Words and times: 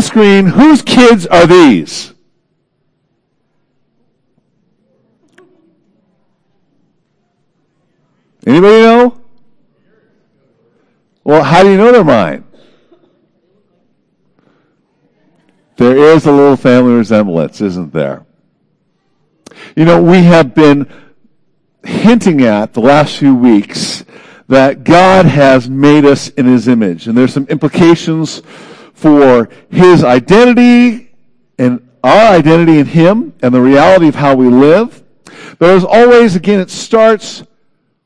screen, 0.00 0.46
whose 0.46 0.82
kids 0.82 1.26
are 1.26 1.46
these? 1.46 2.12
Anybody 8.46 8.80
know? 8.80 9.20
Well, 11.22 11.42
how 11.42 11.62
do 11.62 11.70
you 11.70 11.76
know 11.76 11.92
they're 11.92 12.02
mine? 12.02 12.44
There 15.76 15.96
is 15.96 16.26
a 16.26 16.32
little 16.32 16.56
family 16.56 16.94
resemblance, 16.94 17.60
isn't 17.60 17.92
there? 17.92 18.24
You 19.76 19.84
know, 19.84 20.02
we 20.02 20.22
have 20.22 20.54
been 20.54 20.90
hinting 21.84 22.42
at 22.42 22.72
the 22.72 22.80
last 22.80 23.18
few 23.18 23.34
weeks 23.34 24.04
that 24.48 24.82
God 24.82 25.26
has 25.26 25.68
made 25.68 26.04
us 26.04 26.30
in 26.30 26.46
His 26.46 26.68
image. 26.68 27.06
And 27.06 27.16
there's 27.16 27.32
some 27.32 27.46
implications 27.48 28.42
for 28.98 29.48
His 29.70 30.02
identity 30.02 31.14
and 31.56 31.88
our 32.02 32.34
identity 32.34 32.80
in 32.80 32.86
Him 32.86 33.32
and 33.40 33.54
the 33.54 33.60
reality 33.60 34.08
of 34.08 34.16
how 34.16 34.34
we 34.34 34.48
live. 34.48 35.04
But 35.58 35.70
as 35.70 35.84
always, 35.84 36.34
again, 36.34 36.58
it 36.58 36.70
starts 36.70 37.44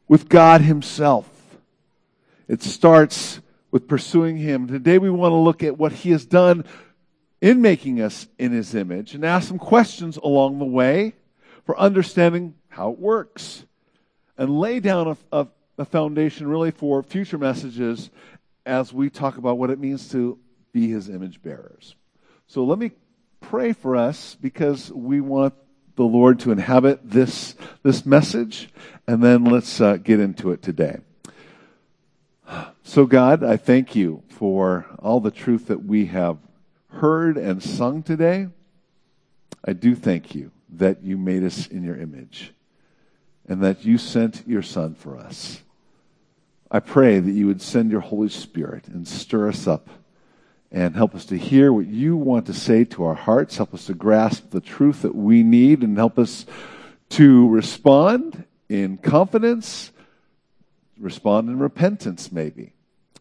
with 0.07 0.29
God 0.29 0.61
Himself. 0.61 1.29
It 2.47 2.63
starts 2.63 3.41
with 3.71 3.89
pursuing 3.89 4.37
Him. 4.37 4.69
Today 4.69 4.99
we 4.99 5.09
want 5.09 5.33
to 5.33 5.37
look 5.37 5.63
at 5.63 5.79
what 5.79 5.93
He 5.93 6.11
has 6.11 6.27
done 6.27 6.65
in 7.41 7.63
making 7.63 8.03
us 8.03 8.29
in 8.39 8.53
His 8.53 8.75
image 8.75 9.15
and 9.15 9.25
ask 9.25 9.49
some 9.49 9.59
questions 9.59 10.19
along 10.19 10.59
the 10.59 10.67
way 10.67 11.15
for 11.65 11.79
understanding 11.79 12.55
how 12.69 12.91
it 12.91 12.99
works 12.99 13.65
and 14.37 14.61
lay 14.61 14.79
down 14.79 15.09
a, 15.09 15.41
a, 15.41 15.47
a 15.79 15.85
foundation 15.87 16.47
really 16.49 16.71
for 16.71 17.03
future 17.03 17.39
messages 17.39 18.11
as 18.67 18.93
we 18.93 19.09
talk 19.09 19.39
about 19.39 19.57
what 19.57 19.71
it 19.71 19.79
means 19.79 20.11
to 20.11 20.39
be 20.73 20.89
His 20.89 21.09
image 21.09 21.43
bearers. 21.43 21.95
So 22.47 22.65
let 22.65 22.79
me 22.79 22.93
pray 23.41 23.73
for 23.73 23.97
us 23.97 24.37
because 24.41 24.91
we 24.91 25.21
want 25.21 25.55
the 25.97 26.05
Lord 26.05 26.41
to 26.41 26.53
inhabit 26.53 27.01
this, 27.03 27.55
this 27.83 28.07
message, 28.07 28.71
and 29.07 29.23
then 29.23 29.45
let's 29.45 29.81
uh, 29.81 29.97
get 29.97 30.21
into 30.21 30.51
it 30.51 30.63
today. 30.63 30.99
So, 32.83 33.07
God, 33.07 33.43
I 33.43 33.57
thank 33.57 33.95
you 33.95 34.23
for 34.29 34.87
all 34.99 35.21
the 35.21 35.31
truth 35.31 35.69
that 35.69 35.85
we 35.85 36.07
have 36.07 36.39
heard 36.89 37.37
and 37.37 37.63
sung 37.63 38.03
today. 38.03 38.49
I 39.65 39.73
do 39.73 39.95
thank 39.95 40.35
you 40.35 40.51
that 40.71 41.03
you 41.03 41.17
made 41.17 41.45
us 41.45 41.67
in 41.67 41.85
your 41.85 41.97
image 41.97 42.53
and 43.47 43.63
that 43.63 43.85
you 43.85 43.99
sent 43.99 44.47
your 44.47 44.63
Son 44.63 44.95
for 44.95 45.17
us. 45.17 45.63
I 46.71 46.81
pray 46.81 47.19
that 47.19 47.31
you 47.31 47.47
would 47.47 47.63
send 47.63 47.91
your 47.91 48.01
Holy 48.01 48.29
Spirit 48.29 48.89
and 48.89 49.07
stir 49.07 49.49
us 49.49 49.67
up 49.67 49.89
and 50.73 50.97
help 50.97 51.15
us 51.15 51.27
to 51.27 51.37
hear 51.37 51.71
what 51.71 51.87
you 51.87 52.17
want 52.17 52.47
to 52.47 52.55
say 52.55 52.83
to 52.83 53.05
our 53.05 53.15
hearts. 53.15 53.59
Help 53.59 53.75
us 53.75 53.87
to 53.87 53.95
grasp 53.95 54.51
the 54.51 54.61
truth 54.61 55.03
that 55.03 55.15
we 55.15 55.43
need 55.43 55.83
and 55.83 55.99
help 55.99 56.19
us 56.19 56.47
to 57.11 57.47
respond 57.49 58.45
in 58.71 58.97
confidence, 58.97 59.93
respond 60.99 61.51
in 61.51 61.59
repentance, 61.59 62.33
maybe. 62.33 62.73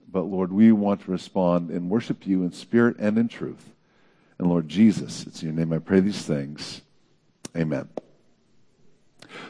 But 0.09 0.21
Lord, 0.21 0.53
we 0.53 0.71
want 0.71 1.01
to 1.01 1.11
respond 1.11 1.71
and 1.71 1.89
worship 1.89 2.25
you 2.25 2.43
in 2.43 2.53
spirit 2.53 2.97
and 2.99 3.17
in 3.17 3.27
truth. 3.27 3.69
And 4.39 4.47
Lord 4.47 4.69
Jesus, 4.69 5.27
it's 5.27 5.41
in 5.41 5.49
your 5.49 5.57
name 5.57 5.73
I 5.73 5.79
pray 5.79 5.99
these 5.99 6.21
things. 6.21 6.81
Amen. 7.55 7.89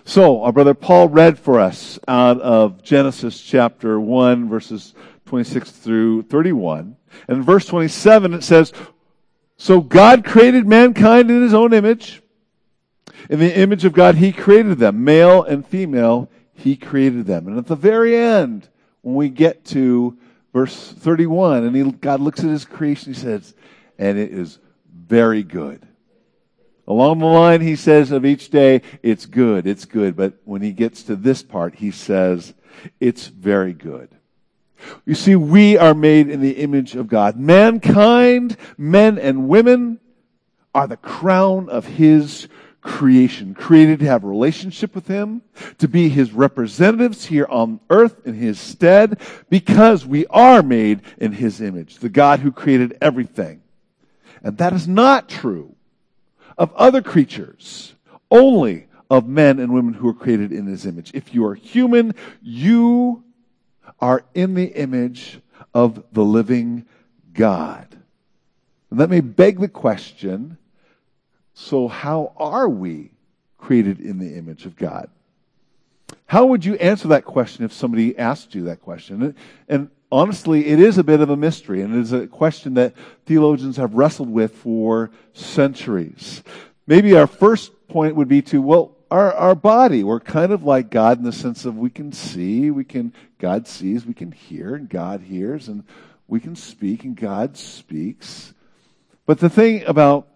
So, 0.05 0.43
our 0.43 0.51
brother 0.51 0.73
Paul 0.73 1.09
read 1.09 1.37
for 1.37 1.59
us 1.59 1.99
out 2.07 2.41
of 2.41 2.83
Genesis 2.83 3.39
chapter 3.39 3.99
1, 3.99 4.49
verses 4.49 4.93
26 5.31 5.71
through 5.71 6.23
31. 6.23 6.97
And 7.29 7.45
verse 7.45 7.65
27, 7.65 8.33
it 8.33 8.43
says, 8.43 8.73
So 9.55 9.79
God 9.79 10.25
created 10.25 10.67
mankind 10.67 11.31
in 11.31 11.41
his 11.41 11.53
own 11.53 11.73
image. 11.73 12.21
In 13.29 13.39
the 13.39 13.57
image 13.57 13.85
of 13.85 13.93
God, 13.93 14.15
he 14.15 14.33
created 14.33 14.77
them. 14.77 15.05
Male 15.05 15.41
and 15.43 15.65
female, 15.65 16.29
he 16.53 16.75
created 16.75 17.27
them. 17.27 17.47
And 17.47 17.57
at 17.57 17.67
the 17.67 17.77
very 17.77 18.13
end, 18.13 18.67
when 19.03 19.15
we 19.15 19.29
get 19.29 19.63
to 19.67 20.17
verse 20.51 20.91
31, 20.91 21.63
and 21.63 21.73
he, 21.73 21.89
God 21.93 22.19
looks 22.19 22.41
at 22.41 22.49
his 22.49 22.65
creation, 22.65 23.13
he 23.13 23.19
says, 23.19 23.55
And 23.97 24.17
it 24.17 24.33
is 24.33 24.59
very 24.93 25.43
good. 25.43 25.87
Along 26.85 27.19
the 27.19 27.25
line, 27.25 27.61
he 27.61 27.77
says 27.77 28.11
of 28.11 28.25
each 28.25 28.49
day, 28.49 28.81
it's 29.01 29.25
good, 29.25 29.65
it's 29.65 29.85
good. 29.85 30.17
But 30.17 30.33
when 30.43 30.61
he 30.61 30.73
gets 30.73 31.03
to 31.03 31.15
this 31.15 31.41
part, 31.41 31.75
he 31.75 31.89
says, 31.89 32.53
it's 32.99 33.27
very 33.27 33.71
good. 33.71 34.09
You 35.05 35.15
see, 35.15 35.35
we 35.35 35.77
are 35.77 35.93
made 35.93 36.29
in 36.29 36.41
the 36.41 36.57
image 36.57 36.95
of 36.95 37.07
God. 37.07 37.37
Mankind, 37.37 38.57
men 38.77 39.17
and 39.17 39.47
women, 39.47 39.99
are 40.73 40.87
the 40.87 40.97
crown 40.97 41.69
of 41.69 41.85
his 41.85 42.47
creation, 42.81 43.53
created 43.53 43.99
to 43.99 44.05
have 44.05 44.23
a 44.23 44.27
relationship 44.27 44.95
with 44.95 45.07
him, 45.07 45.41
to 45.77 45.87
be 45.87 46.09
his 46.09 46.31
representatives 46.33 47.25
here 47.25 47.45
on 47.49 47.79
earth 47.89 48.25
in 48.25 48.33
his 48.33 48.59
stead, 48.59 49.19
because 49.49 50.05
we 50.05 50.25
are 50.27 50.63
made 50.63 51.01
in 51.17 51.31
his 51.33 51.61
image, 51.61 51.97
the 51.97 52.09
God 52.09 52.39
who 52.39 52.51
created 52.51 52.97
everything. 53.01 53.61
And 54.41 54.57
that 54.57 54.73
is 54.73 54.87
not 54.87 55.29
true 55.29 55.75
of 56.57 56.73
other 56.73 57.01
creatures, 57.01 57.93
only 58.31 58.87
of 59.09 59.27
men 59.27 59.59
and 59.59 59.73
women 59.73 59.93
who 59.93 60.07
are 60.07 60.13
created 60.13 60.51
in 60.51 60.65
his 60.65 60.85
image. 60.85 61.11
If 61.13 61.33
you 61.33 61.45
are 61.45 61.53
human, 61.53 62.15
you 62.41 63.23
are 64.01 64.23
in 64.33 64.55
the 64.55 64.65
image 64.65 65.39
of 65.73 66.03
the 66.11 66.23
living 66.23 66.85
God. 67.33 67.87
That 68.91 69.09
may 69.09 69.21
beg 69.21 69.59
the 69.59 69.69
question 69.69 70.57
so, 71.53 71.87
how 71.87 72.33
are 72.37 72.67
we 72.67 73.11
created 73.57 73.99
in 73.99 74.19
the 74.19 74.35
image 74.35 74.65
of 74.65 74.75
God? 74.75 75.09
How 76.25 76.45
would 76.45 76.65
you 76.65 76.75
answer 76.75 77.09
that 77.09 77.25
question 77.25 77.63
if 77.65 77.73
somebody 77.73 78.17
asked 78.17 78.55
you 78.55 78.63
that 78.63 78.81
question? 78.81 79.35
And 79.67 79.89
honestly, 80.11 80.67
it 80.67 80.79
is 80.79 80.97
a 80.97 81.03
bit 81.03 81.21
of 81.21 81.29
a 81.29 81.37
mystery, 81.37 81.81
and 81.81 81.93
it 81.95 81.99
is 81.99 82.13
a 82.13 82.27
question 82.27 82.73
that 82.75 82.93
theologians 83.25 83.77
have 83.77 83.93
wrestled 83.93 84.29
with 84.29 84.55
for 84.55 85.11
centuries. 85.33 86.41
Maybe 86.87 87.15
our 87.15 87.27
first 87.27 87.87
point 87.87 88.15
would 88.15 88.27
be 88.27 88.41
to, 88.43 88.61
well, 88.61 88.95
our, 89.11 89.33
our 89.33 89.55
body. 89.55 90.03
We're 90.03 90.21
kind 90.21 90.53
of 90.53 90.63
like 90.63 90.89
God 90.89 91.17
in 91.17 91.25
the 91.25 91.33
sense 91.33 91.65
of 91.65 91.77
we 91.77 91.89
can 91.89 92.13
see, 92.13 92.71
we 92.71 92.85
can, 92.85 93.13
God 93.41 93.67
sees, 93.67 94.05
we 94.05 94.13
can 94.13 94.31
hear, 94.31 94.75
and 94.75 94.87
God 94.87 95.21
hears, 95.21 95.67
and 95.67 95.83
we 96.27 96.39
can 96.39 96.55
speak, 96.55 97.03
and 97.03 97.15
God 97.15 97.57
speaks. 97.57 98.53
But 99.25 99.39
the 99.39 99.49
thing 99.49 99.83
about 99.85 100.27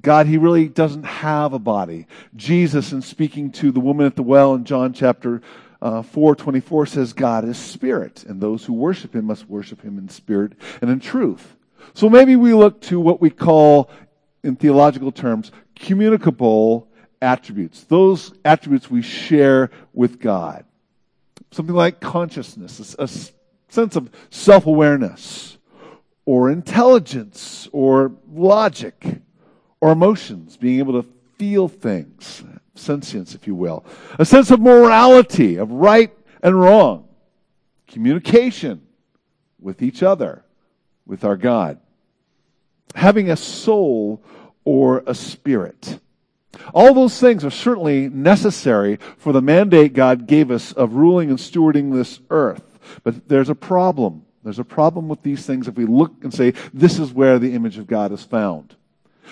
God, 0.00 0.26
He 0.26 0.38
really 0.38 0.66
doesn't 0.66 1.04
have 1.04 1.52
a 1.52 1.60
body. 1.60 2.08
Jesus, 2.34 2.90
in 2.90 3.00
speaking 3.00 3.52
to 3.52 3.70
the 3.70 3.78
woman 3.78 4.06
at 4.06 4.16
the 4.16 4.24
well 4.24 4.54
in 4.54 4.64
John 4.64 4.92
chapter 4.92 5.40
uh, 5.80 6.02
424 6.02 6.86
says 6.86 7.12
God 7.12 7.44
is 7.44 7.58
spirit, 7.58 8.24
and 8.24 8.40
those 8.40 8.64
who 8.64 8.72
worship 8.72 9.14
him 9.14 9.26
must 9.26 9.48
worship 9.48 9.80
him 9.80 9.96
in 9.96 10.08
spirit 10.08 10.54
and 10.80 10.90
in 10.90 10.98
truth. 10.98 11.56
So 11.94 12.10
maybe 12.10 12.34
we 12.34 12.54
look 12.54 12.80
to 12.82 12.98
what 12.98 13.20
we 13.20 13.30
call, 13.30 13.88
in 14.42 14.56
theological 14.56 15.12
terms, 15.12 15.52
communicable 15.76 16.88
attributes, 17.20 17.84
those 17.84 18.32
attributes 18.44 18.90
we 18.90 19.02
share 19.02 19.70
with 19.92 20.18
God. 20.18 20.64
Something 21.52 21.76
like 21.76 22.00
consciousness, 22.00 22.96
a, 22.98 23.06
sense 23.72 23.96
of 23.96 24.10
self 24.30 24.66
awareness, 24.66 25.58
or 26.24 26.50
intelligence, 26.50 27.68
or 27.72 28.12
logic, 28.30 29.20
or 29.80 29.92
emotions, 29.92 30.56
being 30.56 30.78
able 30.78 31.00
to 31.02 31.08
feel 31.38 31.68
things, 31.68 32.42
sentience, 32.74 33.34
if 33.34 33.46
you 33.46 33.54
will, 33.54 33.84
a 34.18 34.24
sense 34.24 34.50
of 34.50 34.60
morality, 34.60 35.56
of 35.56 35.70
right 35.70 36.12
and 36.42 36.58
wrong, 36.58 37.08
communication 37.86 38.82
with 39.58 39.82
each 39.82 40.02
other, 40.02 40.44
with 41.06 41.24
our 41.24 41.36
God, 41.36 41.78
having 42.94 43.30
a 43.30 43.36
soul 43.36 44.22
or 44.64 45.02
a 45.06 45.14
spirit. 45.14 45.98
All 46.74 46.94
those 46.94 47.18
things 47.18 47.44
are 47.44 47.50
certainly 47.50 48.08
necessary 48.08 48.98
for 49.16 49.32
the 49.32 49.42
mandate 49.42 49.94
God 49.94 50.26
gave 50.26 50.50
us 50.50 50.72
of 50.72 50.94
ruling 50.94 51.30
and 51.30 51.38
stewarding 51.38 51.92
this 51.92 52.20
earth. 52.30 52.78
But 53.02 53.28
there's 53.28 53.48
a 53.48 53.54
problem. 53.54 54.24
There's 54.42 54.58
a 54.58 54.64
problem 54.64 55.08
with 55.08 55.22
these 55.22 55.46
things 55.46 55.68
if 55.68 55.76
we 55.76 55.86
look 55.86 56.12
and 56.22 56.34
say, 56.34 56.52
this 56.74 56.98
is 56.98 57.12
where 57.12 57.38
the 57.38 57.54
image 57.54 57.78
of 57.78 57.86
God 57.86 58.12
is 58.12 58.24
found. 58.24 58.74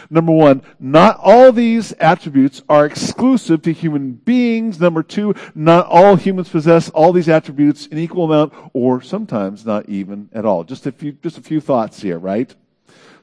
Number 0.08 0.32
one, 0.32 0.62
not 0.78 1.18
all 1.20 1.52
these 1.52 1.92
attributes 1.94 2.62
are 2.68 2.86
exclusive 2.86 3.60
to 3.62 3.72
human 3.72 4.12
beings. 4.12 4.80
Number 4.80 5.02
two, 5.02 5.34
not 5.54 5.86
all 5.86 6.16
humans 6.16 6.48
possess 6.48 6.88
all 6.90 7.12
these 7.12 7.28
attributes 7.28 7.86
in 7.86 7.98
equal 7.98 8.24
amount 8.24 8.54
or 8.72 9.02
sometimes 9.02 9.66
not 9.66 9.88
even 9.88 10.30
at 10.32 10.46
all. 10.46 10.64
Just 10.64 10.86
a 10.86 10.92
few, 10.92 11.12
just 11.12 11.38
a 11.38 11.42
few 11.42 11.60
thoughts 11.60 12.00
here, 12.00 12.18
right? 12.18 12.54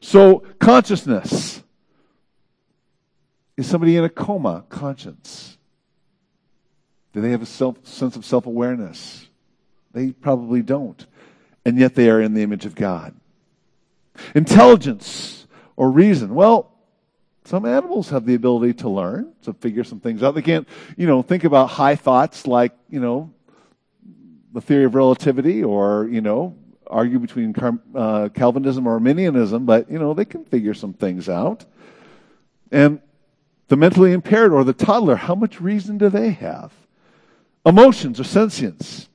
So, 0.02 0.44
consciousness. 0.60 1.64
Is 3.58 3.68
somebody 3.68 3.98
in 3.98 4.04
a 4.04 4.10
coma 4.10 4.64
conscious? 4.70 5.58
Do 7.14 7.22
they 7.22 7.32
have 7.32 7.42
a 7.42 7.48
self, 7.48 7.86
sense 7.86 8.16
of 8.16 8.24
self 8.24 8.46
awareness? 8.46 9.28
They 9.94 10.12
probably 10.12 10.62
don't. 10.62 11.04
And 11.66 11.78
yet 11.78 11.96
they 11.96 12.10
are 12.10 12.22
in 12.22 12.34
the 12.36 12.44
image 12.44 12.66
of 12.66 12.76
God. 12.76 13.16
Intelligence. 14.36 15.48
or 15.76 15.92
reason. 15.92 16.34
Well, 16.36 16.74
some 17.46 17.66
animals 17.66 18.10
have 18.10 18.26
the 18.26 18.36
ability 18.36 18.74
to 18.76 18.90
learn, 18.90 19.32
to 19.44 19.54
figure 19.54 19.86
some 19.86 20.02
things 20.02 20.22
out. 20.22 20.36
They 20.36 20.42
can't, 20.42 20.68
you 20.98 21.08
know, 21.08 21.22
think 21.22 21.46
about 21.46 21.68
high 21.68 21.96
thoughts 21.96 22.46
like, 22.46 22.74
you 22.90 23.00
know, 23.00 23.32
the 24.52 24.60
theory 24.60 24.86
of 24.86 24.96
relativity 24.96 25.64
or, 25.64 26.10
you 26.12 26.20
know, 26.20 26.58
argue 26.88 27.20
between 27.20 27.56
uh, 27.96 28.30
Calvinism 28.34 28.88
or 28.88 28.94
Arminianism, 28.94 29.66
but, 29.66 29.90
you 29.90 30.00
know, 30.00 30.14
they 30.14 30.26
can 30.26 30.46
figure 30.46 30.74
some 30.74 30.94
things 30.94 31.30
out. 31.30 31.64
And 32.72 33.00
the 33.68 33.76
mentally 33.76 34.14
impaired 34.14 34.54
or 34.54 34.64
the 34.64 34.74
toddler, 34.74 35.16
how 35.16 35.36
much 35.36 35.60
reason 35.60 35.98
do 35.98 36.10
they 36.10 36.32
have? 36.32 36.72
Emotions 37.66 38.20
or 38.20 38.24
sentience. 38.24 39.10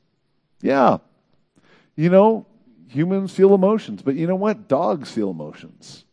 Yeah. 0.61 0.99
You 1.97 2.11
know, 2.11 2.47
humans 2.89 3.35
feel 3.35 3.55
emotions, 3.55 4.03
but 4.03 4.15
you 4.15 4.27
know 4.27 4.37
what? 4.37 4.69
Dogs 4.69 5.11
feel 5.11 5.31
emotions. 5.31 6.05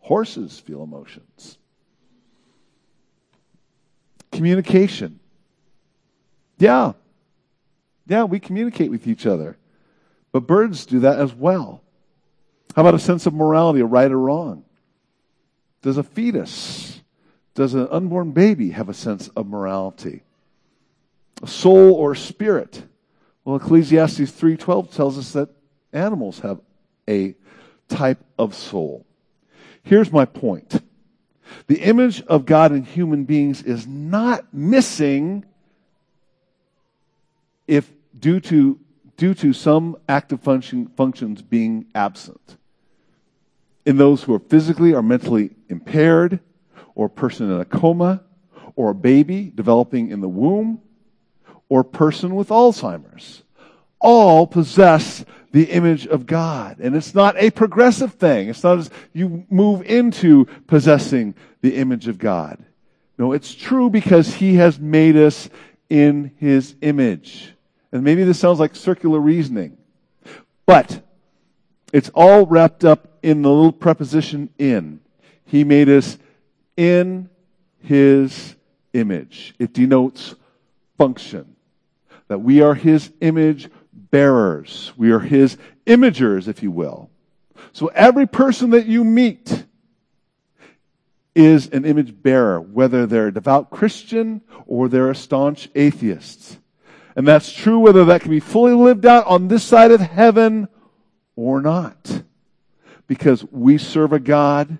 Horses 0.00 0.58
feel 0.58 0.82
emotions. 0.82 1.58
Communication. 4.32 5.20
Yeah. 6.58 6.92
Yeah, 8.06 8.24
we 8.24 8.40
communicate 8.40 8.90
with 8.90 9.06
each 9.06 9.26
other. 9.26 9.56
But 10.32 10.46
birds 10.46 10.86
do 10.86 11.00
that 11.00 11.18
as 11.18 11.34
well. 11.34 11.82
How 12.74 12.82
about 12.82 12.94
a 12.94 12.98
sense 12.98 13.26
of 13.26 13.34
morality, 13.34 13.80
a 13.80 13.86
right 13.86 14.10
or 14.10 14.18
wrong? 14.18 14.64
Does 15.82 15.98
a 15.98 16.02
fetus, 16.02 16.97
does 17.58 17.74
an 17.74 17.88
unborn 17.90 18.30
baby 18.30 18.70
have 18.70 18.88
a 18.88 18.94
sense 18.94 19.26
of 19.34 19.48
morality? 19.48 20.22
A 21.42 21.48
soul 21.48 21.92
or 21.92 22.14
spirit? 22.14 22.84
Well, 23.44 23.56
Ecclesiastes 23.56 24.30
3:12 24.30 24.92
tells 24.92 25.18
us 25.18 25.32
that 25.32 25.50
animals 25.92 26.38
have 26.38 26.60
a 27.08 27.34
type 27.88 28.24
of 28.38 28.54
soul. 28.54 29.04
Here's 29.82 30.12
my 30.12 30.24
point. 30.24 30.84
The 31.66 31.80
image 31.80 32.22
of 32.28 32.46
God 32.46 32.70
in 32.70 32.84
human 32.84 33.24
beings 33.24 33.64
is 33.64 33.88
not 33.88 34.54
missing 34.54 35.44
if 37.66 37.92
due 38.16 38.38
to 38.38 38.78
due 39.16 39.34
to 39.34 39.52
some 39.52 39.96
active 40.08 40.40
function, 40.40 40.92
functions 40.96 41.42
being 41.42 41.86
absent. 41.92 42.56
In 43.84 43.96
those 43.96 44.22
who 44.22 44.34
are 44.34 44.38
physically 44.38 44.94
or 44.94 45.02
mentally 45.02 45.56
impaired, 45.68 46.38
or 46.98 47.06
a 47.06 47.10
person 47.10 47.48
in 47.48 47.60
a 47.60 47.64
coma, 47.64 48.20
or 48.74 48.90
a 48.90 48.94
baby 48.94 49.52
developing 49.54 50.10
in 50.10 50.20
the 50.20 50.28
womb, 50.28 50.80
or 51.68 51.80
a 51.80 51.84
person 51.84 52.34
with 52.34 52.48
Alzheimer's. 52.48 53.44
All 54.00 54.48
possess 54.48 55.24
the 55.52 55.70
image 55.70 56.08
of 56.08 56.26
God. 56.26 56.80
And 56.80 56.96
it's 56.96 57.14
not 57.14 57.36
a 57.38 57.50
progressive 57.50 58.14
thing. 58.14 58.48
It's 58.48 58.64
not 58.64 58.78
as 58.78 58.90
you 59.12 59.46
move 59.48 59.82
into 59.82 60.46
possessing 60.66 61.36
the 61.60 61.76
image 61.76 62.08
of 62.08 62.18
God. 62.18 62.58
No, 63.16 63.30
it's 63.30 63.54
true 63.54 63.90
because 63.90 64.34
He 64.34 64.56
has 64.56 64.80
made 64.80 65.16
us 65.16 65.48
in 65.88 66.32
His 66.38 66.74
image. 66.80 67.54
And 67.92 68.02
maybe 68.02 68.24
this 68.24 68.40
sounds 68.40 68.58
like 68.58 68.74
circular 68.74 69.20
reasoning, 69.20 69.78
but 70.66 71.00
it's 71.92 72.10
all 72.12 72.44
wrapped 72.44 72.84
up 72.84 73.18
in 73.22 73.42
the 73.42 73.50
little 73.50 73.70
preposition 73.70 74.50
in. 74.58 74.98
He 75.44 75.62
made 75.62 75.88
us 75.88 76.18
in 76.78 77.28
his 77.80 78.54
image. 78.94 79.52
It 79.58 79.74
denotes 79.74 80.36
function. 80.96 81.56
That 82.28 82.38
we 82.38 82.62
are 82.62 82.74
his 82.74 83.10
image 83.20 83.68
bearers. 83.92 84.92
We 84.96 85.10
are 85.10 85.18
his 85.18 85.58
imagers, 85.86 86.46
if 86.46 86.62
you 86.62 86.70
will. 86.70 87.10
So 87.72 87.88
every 87.88 88.26
person 88.26 88.70
that 88.70 88.86
you 88.86 89.02
meet 89.02 89.64
is 91.34 91.68
an 91.68 91.84
image 91.84 92.22
bearer, 92.22 92.60
whether 92.60 93.06
they're 93.06 93.28
a 93.28 93.34
devout 93.34 93.70
Christian 93.70 94.40
or 94.66 94.88
they're 94.88 95.10
a 95.10 95.16
staunch 95.16 95.68
atheist. 95.74 96.58
And 97.16 97.26
that's 97.26 97.52
true 97.52 97.80
whether 97.80 98.04
that 98.06 98.20
can 98.20 98.30
be 98.30 98.40
fully 98.40 98.72
lived 98.72 99.04
out 99.04 99.26
on 99.26 99.48
this 99.48 99.64
side 99.64 99.90
of 99.90 100.00
heaven 100.00 100.68
or 101.34 101.60
not. 101.60 102.22
Because 103.08 103.44
we 103.50 103.78
serve 103.78 104.12
a 104.12 104.20
God 104.20 104.78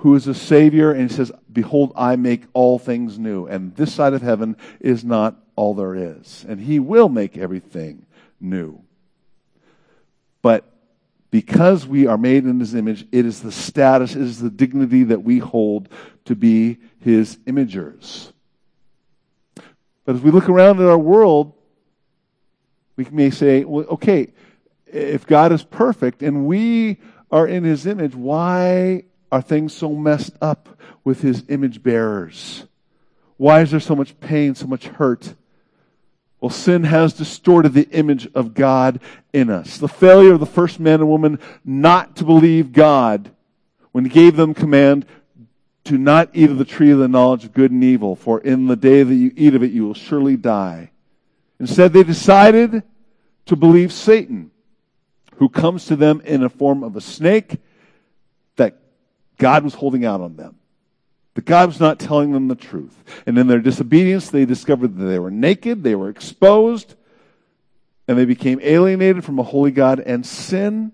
who 0.00 0.14
is 0.14 0.26
a 0.26 0.34
Savior 0.34 0.92
and 0.92 1.10
he 1.10 1.14
says, 1.14 1.30
Behold, 1.52 1.92
I 1.94 2.16
make 2.16 2.44
all 2.54 2.78
things 2.78 3.18
new. 3.18 3.46
And 3.46 3.76
this 3.76 3.92
side 3.94 4.14
of 4.14 4.22
heaven 4.22 4.56
is 4.80 5.04
not 5.04 5.36
all 5.56 5.74
there 5.74 5.94
is. 5.94 6.44
And 6.48 6.58
he 6.58 6.78
will 6.78 7.10
make 7.10 7.36
everything 7.36 8.06
new. 8.40 8.82
But 10.40 10.64
because 11.30 11.86
we 11.86 12.06
are 12.06 12.16
made 12.16 12.44
in 12.44 12.60
his 12.60 12.74
image, 12.74 13.06
it 13.12 13.26
is 13.26 13.42
the 13.42 13.52
status, 13.52 14.14
it 14.14 14.22
is 14.22 14.40
the 14.40 14.48
dignity 14.48 15.04
that 15.04 15.22
we 15.22 15.38
hold 15.38 15.90
to 16.24 16.34
be 16.34 16.78
his 17.00 17.36
imagers. 17.46 18.32
But 20.06 20.16
as 20.16 20.22
we 20.22 20.30
look 20.30 20.48
around 20.48 20.80
at 20.80 20.86
our 20.86 20.98
world, 20.98 21.52
we 22.96 23.06
may 23.10 23.28
say, 23.28 23.64
well, 23.64 23.84
okay, 23.84 24.28
if 24.86 25.26
God 25.26 25.52
is 25.52 25.62
perfect 25.62 26.22
and 26.22 26.46
we 26.46 26.98
are 27.30 27.46
in 27.46 27.64
his 27.64 27.86
image, 27.86 28.14
why 28.14 29.04
are 29.32 29.42
things 29.42 29.72
so 29.72 29.94
messed 29.94 30.34
up 30.40 30.68
with 31.04 31.22
his 31.22 31.44
image 31.48 31.82
bearers? 31.82 32.64
Why 33.36 33.62
is 33.62 33.70
there 33.70 33.80
so 33.80 33.96
much 33.96 34.18
pain, 34.20 34.54
so 34.54 34.66
much 34.66 34.86
hurt? 34.86 35.34
Well, 36.40 36.50
sin 36.50 36.84
has 36.84 37.12
distorted 37.12 37.74
the 37.74 37.88
image 37.90 38.28
of 38.34 38.54
God 38.54 39.00
in 39.32 39.50
us. 39.50 39.78
The 39.78 39.88
failure 39.88 40.34
of 40.34 40.40
the 40.40 40.46
first 40.46 40.80
man 40.80 41.00
and 41.00 41.08
woman 41.08 41.38
not 41.64 42.16
to 42.16 42.24
believe 42.24 42.72
God 42.72 43.30
when 43.92 44.04
he 44.04 44.10
gave 44.10 44.36
them 44.36 44.54
command 44.54 45.06
to 45.84 45.98
not 45.98 46.30
eat 46.32 46.50
of 46.50 46.58
the 46.58 46.64
tree 46.64 46.90
of 46.90 46.98
the 46.98 47.08
knowledge 47.08 47.44
of 47.44 47.52
good 47.52 47.70
and 47.70 47.82
evil, 47.82 48.14
for 48.14 48.40
in 48.40 48.66
the 48.66 48.76
day 48.76 49.02
that 49.02 49.14
you 49.14 49.32
eat 49.36 49.54
of 49.54 49.62
it, 49.62 49.72
you 49.72 49.86
will 49.86 49.94
surely 49.94 50.36
die. 50.36 50.90
Instead, 51.58 51.92
they 51.92 52.02
decided 52.02 52.82
to 53.46 53.56
believe 53.56 53.92
Satan, 53.92 54.50
who 55.36 55.48
comes 55.48 55.86
to 55.86 55.96
them 55.96 56.20
in 56.24 56.42
a 56.42 56.48
form 56.48 56.82
of 56.82 56.96
a 56.96 57.00
snake 57.00 57.58
God 59.40 59.64
was 59.64 59.74
holding 59.74 60.04
out 60.04 60.20
on 60.20 60.36
them. 60.36 60.56
That 61.34 61.46
God 61.46 61.68
was 61.68 61.80
not 61.80 61.98
telling 61.98 62.32
them 62.32 62.46
the 62.46 62.54
truth. 62.54 63.02
And 63.26 63.36
in 63.38 63.46
their 63.46 63.60
disobedience, 63.60 64.30
they 64.30 64.44
discovered 64.44 64.96
that 64.96 65.04
they 65.04 65.18
were 65.18 65.30
naked, 65.30 65.82
they 65.82 65.94
were 65.96 66.10
exposed, 66.10 66.94
and 68.06 68.18
they 68.18 68.26
became 68.26 68.60
alienated 68.62 69.24
from 69.24 69.38
a 69.38 69.42
holy 69.42 69.70
God, 69.70 69.98
and 70.00 70.24
sin 70.24 70.92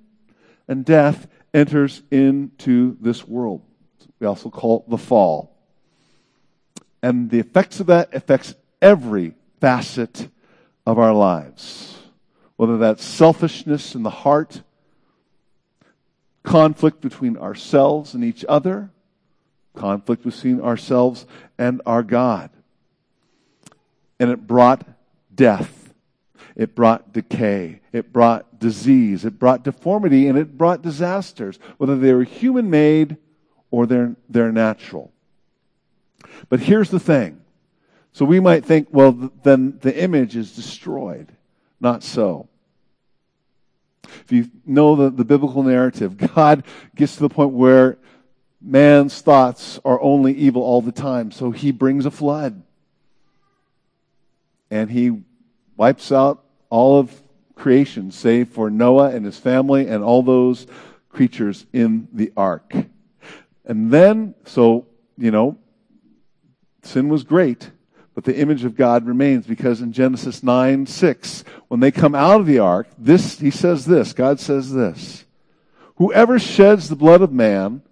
and 0.68 0.84
death 0.84 1.26
enters 1.52 2.02
into 2.10 2.96
this 3.00 3.26
world. 3.26 3.62
We 4.20 4.26
also 4.26 4.48
call 4.48 4.80
it 4.80 4.90
the 4.90 4.98
fall. 4.98 5.56
And 7.02 7.30
the 7.30 7.40
effects 7.40 7.80
of 7.80 7.86
that 7.86 8.14
affects 8.14 8.54
every 8.80 9.34
facet 9.60 10.28
of 10.86 10.98
our 10.98 11.12
lives. 11.12 11.98
Whether 12.56 12.78
that's 12.78 13.04
selfishness 13.04 13.94
in 13.94 14.02
the 14.02 14.10
heart, 14.10 14.62
conflict 16.46 17.00
between 17.00 17.36
ourselves 17.36 18.14
and 18.14 18.24
each 18.24 18.44
other, 18.48 18.88
conflict 19.74 20.22
between 20.22 20.60
ourselves 20.60 21.26
and 21.58 21.82
our 21.84 22.04
God. 22.04 22.50
And 24.20 24.30
it 24.30 24.46
brought 24.46 24.86
death. 25.34 25.92
It 26.54 26.74
brought 26.74 27.12
decay. 27.12 27.80
It 27.92 28.12
brought 28.12 28.60
disease. 28.60 29.24
It 29.24 29.40
brought 29.40 29.64
deformity 29.64 30.28
and 30.28 30.38
it 30.38 30.56
brought 30.56 30.82
disasters, 30.82 31.58
whether 31.78 31.98
they 31.98 32.14
were 32.14 32.22
human 32.22 32.70
made 32.70 33.16
or 33.72 33.84
they're, 33.86 34.14
they're 34.28 34.52
natural. 34.52 35.12
But 36.48 36.60
here's 36.60 36.90
the 36.90 37.00
thing. 37.00 37.40
So 38.12 38.24
we 38.24 38.38
might 38.38 38.64
think, 38.64 38.88
well, 38.92 39.32
then 39.42 39.78
the 39.82 40.00
image 40.00 40.36
is 40.36 40.54
destroyed. 40.54 41.32
Not 41.80 42.04
so. 42.04 42.48
If 44.24 44.32
you 44.32 44.50
know 44.64 44.96
the, 44.96 45.10
the 45.10 45.24
biblical 45.24 45.62
narrative, 45.62 46.16
God 46.34 46.64
gets 46.94 47.14
to 47.16 47.20
the 47.20 47.28
point 47.28 47.52
where 47.52 47.98
man's 48.60 49.20
thoughts 49.20 49.78
are 49.84 50.00
only 50.00 50.32
evil 50.32 50.62
all 50.62 50.82
the 50.82 50.92
time. 50.92 51.30
So 51.30 51.50
he 51.50 51.70
brings 51.72 52.06
a 52.06 52.10
flood. 52.10 52.62
And 54.70 54.90
he 54.90 55.22
wipes 55.76 56.10
out 56.10 56.44
all 56.70 56.98
of 56.98 57.22
creation, 57.54 58.10
save 58.10 58.48
for 58.48 58.70
Noah 58.70 59.10
and 59.10 59.24
his 59.24 59.38
family 59.38 59.86
and 59.88 60.02
all 60.02 60.22
those 60.22 60.66
creatures 61.08 61.66
in 61.72 62.08
the 62.12 62.32
ark. 62.36 62.74
And 63.64 63.90
then, 63.90 64.34
so, 64.44 64.86
you 65.16 65.30
know, 65.30 65.58
sin 66.82 67.08
was 67.08 67.24
great, 67.24 67.70
but 68.16 68.24
the 68.24 68.38
image 68.38 68.64
of 68.64 68.74
God 68.74 69.06
remains 69.06 69.46
because 69.46 69.82
in 69.82 69.92
Genesis 69.92 70.42
9 70.42 70.86
6, 70.86 71.44
when 71.68 71.80
they 71.80 71.90
come 71.90 72.14
out 72.14 72.40
of 72.40 72.46
the 72.46 72.58
ark, 72.58 72.88
this, 72.96 73.38
he 73.38 73.50
says 73.50 73.84
this, 73.84 74.14
God 74.14 74.40
says 74.40 74.72
this 74.72 75.26
Whoever 75.96 76.38
sheds 76.38 76.88
the 76.88 76.96
blood 76.96 77.20
of 77.20 77.30
man, 77.30 77.82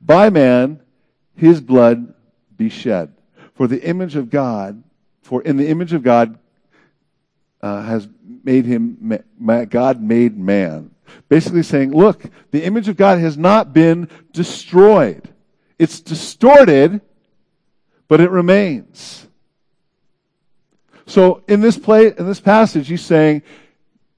by 0.00 0.28
man, 0.28 0.80
his 1.36 1.60
blood 1.60 2.14
be 2.56 2.68
shed. 2.68 3.14
For 3.54 3.68
the 3.68 3.80
image 3.80 4.16
of 4.16 4.28
God, 4.28 4.82
for 5.22 5.40
in 5.40 5.56
the 5.56 5.68
image 5.68 5.92
of 5.92 6.02
God 6.02 6.36
uh, 7.62 7.82
has 7.82 8.08
made 8.42 8.64
him, 8.64 9.22
God 9.68 10.02
made 10.02 10.36
man. 10.36 10.90
basically 11.28 11.62
saying, 11.62 11.92
look, 11.92 12.24
the 12.50 12.64
image 12.64 12.88
of 12.88 12.96
God 12.96 13.20
has 13.20 13.38
not 13.38 13.72
been 13.72 14.08
destroyed. 14.32 15.32
It's 15.78 16.00
distorted, 16.00 17.00
but 18.08 18.20
it 18.20 18.32
remains. 18.32 19.28
So 21.06 21.42
in 21.48 21.60
this 21.60 21.78
play, 21.78 22.08
in 22.08 22.26
this 22.26 22.40
passage, 22.40 22.88
he's 22.88 23.04
saying, 23.04 23.42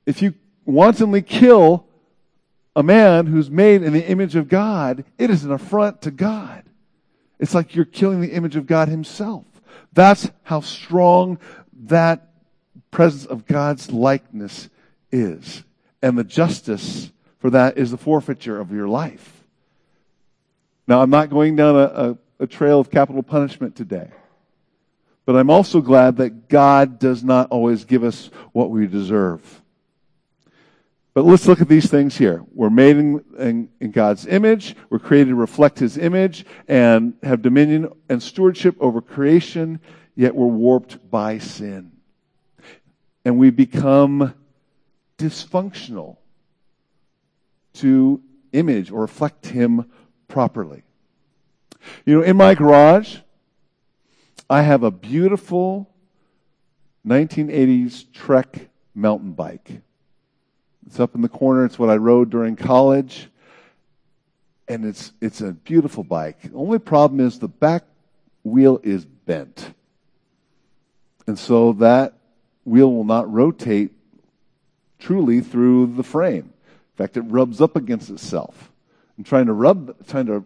if 0.04 0.22
you 0.22 0.34
wantonly 0.64 1.22
kill 1.22 1.86
a 2.74 2.82
man 2.82 3.26
who's 3.26 3.50
made 3.50 3.82
in 3.82 3.92
the 3.92 4.06
image 4.06 4.36
of 4.36 4.48
God, 4.48 5.04
it 5.18 5.30
is 5.30 5.44
an 5.44 5.52
affront 5.52 6.02
to 6.02 6.10
God. 6.10 6.62
It's 7.38 7.54
like 7.54 7.74
you're 7.74 7.84
killing 7.84 8.20
the 8.20 8.32
image 8.32 8.56
of 8.56 8.66
God 8.66 8.88
himself. 8.88 9.44
That's 9.92 10.30
how 10.42 10.60
strong 10.60 11.38
that 11.84 12.28
presence 12.90 13.26
of 13.26 13.46
God's 13.46 13.90
likeness 13.90 14.68
is. 15.10 15.64
And 16.02 16.16
the 16.16 16.24
justice 16.24 17.10
for 17.38 17.50
that 17.50 17.78
is 17.78 17.90
the 17.90 17.96
forfeiture 17.96 18.60
of 18.60 18.72
your 18.72 18.88
life. 18.88 19.44
Now, 20.86 21.02
I'm 21.02 21.10
not 21.10 21.30
going 21.30 21.56
down 21.56 21.74
a, 21.74 21.78
a, 21.78 22.18
a 22.40 22.46
trail 22.46 22.78
of 22.78 22.90
capital 22.90 23.22
punishment 23.22 23.74
today. 23.74 24.10
But 25.26 25.36
I'm 25.36 25.50
also 25.50 25.80
glad 25.80 26.16
that 26.18 26.48
God 26.48 27.00
does 27.00 27.24
not 27.24 27.50
always 27.50 27.84
give 27.84 28.04
us 28.04 28.30
what 28.52 28.70
we 28.70 28.86
deserve. 28.86 29.60
But 31.14 31.24
let's 31.24 31.48
look 31.48 31.60
at 31.60 31.68
these 31.68 31.90
things 31.90 32.16
here. 32.16 32.44
We're 32.54 32.70
made 32.70 32.96
in, 32.96 33.24
in, 33.38 33.68
in, 33.80 33.90
God's 33.90 34.26
image. 34.26 34.76
We're 34.88 34.98
created 35.00 35.30
to 35.30 35.34
reflect 35.34 35.78
His 35.78 35.98
image 35.98 36.46
and 36.68 37.14
have 37.22 37.42
dominion 37.42 37.90
and 38.08 38.22
stewardship 38.22 38.76
over 38.78 39.00
creation, 39.00 39.80
yet 40.14 40.34
we're 40.34 40.46
warped 40.46 41.10
by 41.10 41.38
sin. 41.38 41.90
And 43.24 43.38
we 43.38 43.50
become 43.50 44.34
dysfunctional 45.18 46.18
to 47.74 48.20
image 48.52 48.92
or 48.92 49.00
reflect 49.00 49.46
Him 49.46 49.90
properly. 50.28 50.82
You 52.04 52.18
know, 52.18 52.22
in 52.22 52.36
my 52.36 52.54
garage, 52.54 53.16
I 54.48 54.62
have 54.62 54.84
a 54.84 54.92
beautiful 54.92 55.90
1980s 57.06 58.12
Trek 58.12 58.68
mountain 58.94 59.32
bike. 59.32 59.80
It's 60.86 61.00
up 61.00 61.16
in 61.16 61.22
the 61.22 61.28
corner. 61.28 61.64
It's 61.64 61.80
what 61.80 61.90
I 61.90 61.96
rode 61.96 62.30
during 62.30 62.54
college. 62.54 63.28
And 64.68 64.84
it's, 64.84 65.12
it's 65.20 65.40
a 65.40 65.52
beautiful 65.52 66.04
bike. 66.04 66.42
The 66.42 66.56
only 66.56 66.78
problem 66.78 67.20
is 67.20 67.38
the 67.40 67.48
back 67.48 67.84
wheel 68.44 68.80
is 68.84 69.04
bent. 69.04 69.72
And 71.26 71.36
so 71.36 71.72
that 71.74 72.14
wheel 72.64 72.92
will 72.92 73.04
not 73.04 73.32
rotate 73.32 73.92
truly 75.00 75.40
through 75.40 75.94
the 75.94 76.04
frame. 76.04 76.52
In 76.54 76.96
fact, 76.96 77.16
it 77.16 77.22
rubs 77.22 77.60
up 77.60 77.74
against 77.74 78.10
itself. 78.10 78.70
And 79.16 79.26
trying 79.26 79.46
to 79.46 79.52
rub, 79.52 80.06
trying 80.06 80.26
to 80.26 80.44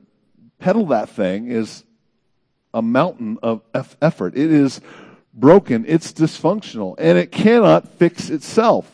pedal 0.58 0.86
that 0.86 1.10
thing 1.10 1.48
is 1.48 1.84
a 2.72 2.82
mountain 2.82 3.38
of 3.42 3.62
effort. 3.74 4.36
It 4.36 4.50
is 4.50 4.80
broken. 5.34 5.84
It's 5.88 6.12
dysfunctional 6.12 6.94
and 6.98 7.18
it 7.18 7.32
cannot 7.32 7.88
fix 7.88 8.30
itself. 8.30 8.88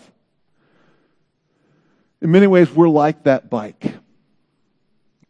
In 2.21 2.31
many 2.31 2.47
ways, 2.47 2.71
we're 2.71 2.89
like 2.89 3.25
that 3.25 3.51
bike. 3.51 3.95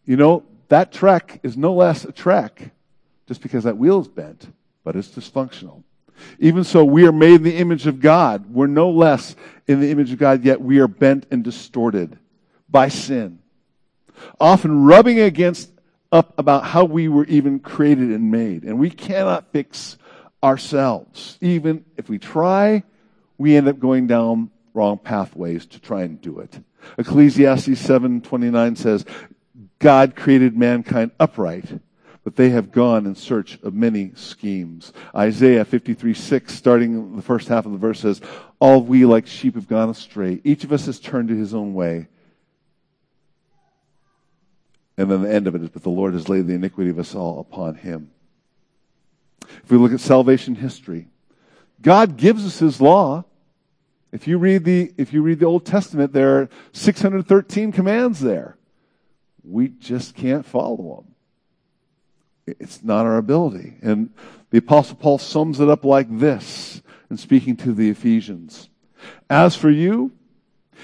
You 0.04 0.16
know, 0.16 0.44
that 0.68 0.92
trek 0.92 1.40
is 1.42 1.56
no 1.56 1.74
less 1.74 2.04
a 2.04 2.12
trek 2.12 2.70
just 3.26 3.42
because 3.42 3.64
that 3.64 3.76
wheel 3.76 4.00
is 4.00 4.08
bent, 4.08 4.46
but 4.84 4.94
it's 4.94 5.08
dysfunctional. 5.08 5.82
Even 6.38 6.64
so, 6.64 6.84
we 6.84 7.06
are 7.06 7.12
made 7.12 7.34
in 7.34 7.42
the 7.42 7.56
image 7.56 7.86
of 7.86 8.00
God. 8.00 8.50
We're 8.50 8.68
no 8.68 8.90
less 8.90 9.36
in 9.66 9.80
the 9.80 9.90
image 9.90 10.12
of 10.12 10.18
God, 10.18 10.44
yet 10.44 10.60
we 10.60 10.78
are 10.78 10.88
bent 10.88 11.26
and 11.30 11.42
distorted 11.42 12.18
by 12.68 12.88
sin. 12.88 13.40
Often 14.40 14.84
rubbing 14.84 15.20
against 15.20 15.70
up 16.12 16.38
about 16.38 16.64
how 16.64 16.84
we 16.84 17.08
were 17.08 17.24
even 17.26 17.58
created 17.58 18.10
and 18.10 18.30
made. 18.30 18.62
And 18.64 18.78
we 18.78 18.90
cannot 18.90 19.52
fix 19.52 19.98
ourselves. 20.42 21.38
Even 21.40 21.84
if 21.96 22.08
we 22.08 22.18
try, 22.18 22.82
we 23.38 23.56
end 23.56 23.68
up 23.68 23.78
going 23.78 24.06
down 24.06 24.50
wrong 24.74 24.98
pathways 24.98 25.66
to 25.66 25.80
try 25.80 26.02
and 26.02 26.20
do 26.20 26.38
it. 26.38 26.60
Ecclesiastes 26.98 27.82
7:29 27.82 28.76
says, 28.76 29.04
God 29.78 30.14
created 30.16 30.56
mankind 30.56 31.10
upright, 31.18 31.80
but 32.24 32.36
they 32.36 32.50
have 32.50 32.72
gone 32.72 33.06
in 33.06 33.14
search 33.14 33.58
of 33.62 33.74
many 33.74 34.12
schemes. 34.14 34.92
Isaiah 35.14 35.64
53:6 35.64 36.50
starting 36.50 37.16
the 37.16 37.22
first 37.22 37.48
half 37.48 37.66
of 37.66 37.72
the 37.72 37.78
verse 37.78 38.00
says, 38.00 38.20
all 38.58 38.82
we 38.82 39.04
like 39.04 39.26
sheep 39.26 39.54
have 39.54 39.68
gone 39.68 39.90
astray. 39.90 40.40
Each 40.44 40.64
of 40.64 40.72
us 40.72 40.86
has 40.86 40.98
turned 40.98 41.28
to 41.28 41.36
his 41.36 41.54
own 41.54 41.74
way. 41.74 42.08
And 44.98 45.10
then 45.10 45.22
the 45.22 45.32
end 45.32 45.46
of 45.46 45.54
it 45.54 45.62
is, 45.62 45.68
but 45.68 45.82
the 45.82 45.90
Lord 45.90 46.14
has 46.14 46.28
laid 46.28 46.46
the 46.46 46.54
iniquity 46.54 46.90
of 46.90 46.98
us 46.98 47.14
all 47.14 47.40
upon 47.40 47.74
him. 47.74 48.10
If 49.62 49.70
we 49.70 49.76
look 49.76 49.92
at 49.92 50.00
salvation 50.00 50.54
history, 50.54 51.08
God 51.82 52.16
gives 52.16 52.46
us 52.46 52.58
his 52.58 52.80
law. 52.80 53.24
If 54.12 54.26
you 54.26 54.38
read 54.38 54.64
the, 54.64 54.92
if 54.96 55.12
you 55.12 55.22
read 55.22 55.40
the 55.40 55.46
Old 55.46 55.66
Testament, 55.66 56.12
there 56.12 56.38
are 56.38 56.48
613 56.72 57.72
commands 57.72 58.20
there. 58.20 58.56
We 59.44 59.68
just 59.68 60.14
can't 60.14 60.46
follow 60.46 61.04
them. 62.46 62.56
It's 62.58 62.82
not 62.82 63.06
our 63.06 63.18
ability. 63.18 63.74
And 63.82 64.10
the 64.50 64.58
apostle 64.58 64.96
Paul 64.96 65.18
sums 65.18 65.60
it 65.60 65.68
up 65.68 65.84
like 65.84 66.06
this 66.18 66.80
in 67.10 67.16
speaking 67.16 67.56
to 67.58 67.72
the 67.72 67.90
Ephesians. 67.90 68.68
As 69.28 69.54
for 69.54 69.70
you, 69.70 70.12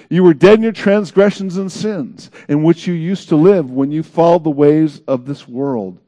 you 0.08 0.22
were 0.22 0.34
dead 0.34 0.54
in 0.54 0.62
your 0.62 0.72
transgressions 0.72 1.56
and 1.56 1.70
sins, 1.70 2.30
in 2.48 2.62
which 2.62 2.86
you 2.86 2.94
used 2.94 3.28
to 3.28 3.36
live 3.36 3.70
when 3.70 3.90
you 3.90 4.02
followed 4.02 4.44
the 4.44 4.50
ways 4.50 5.00
of 5.06 5.26
this 5.26 5.46
world 5.48 5.98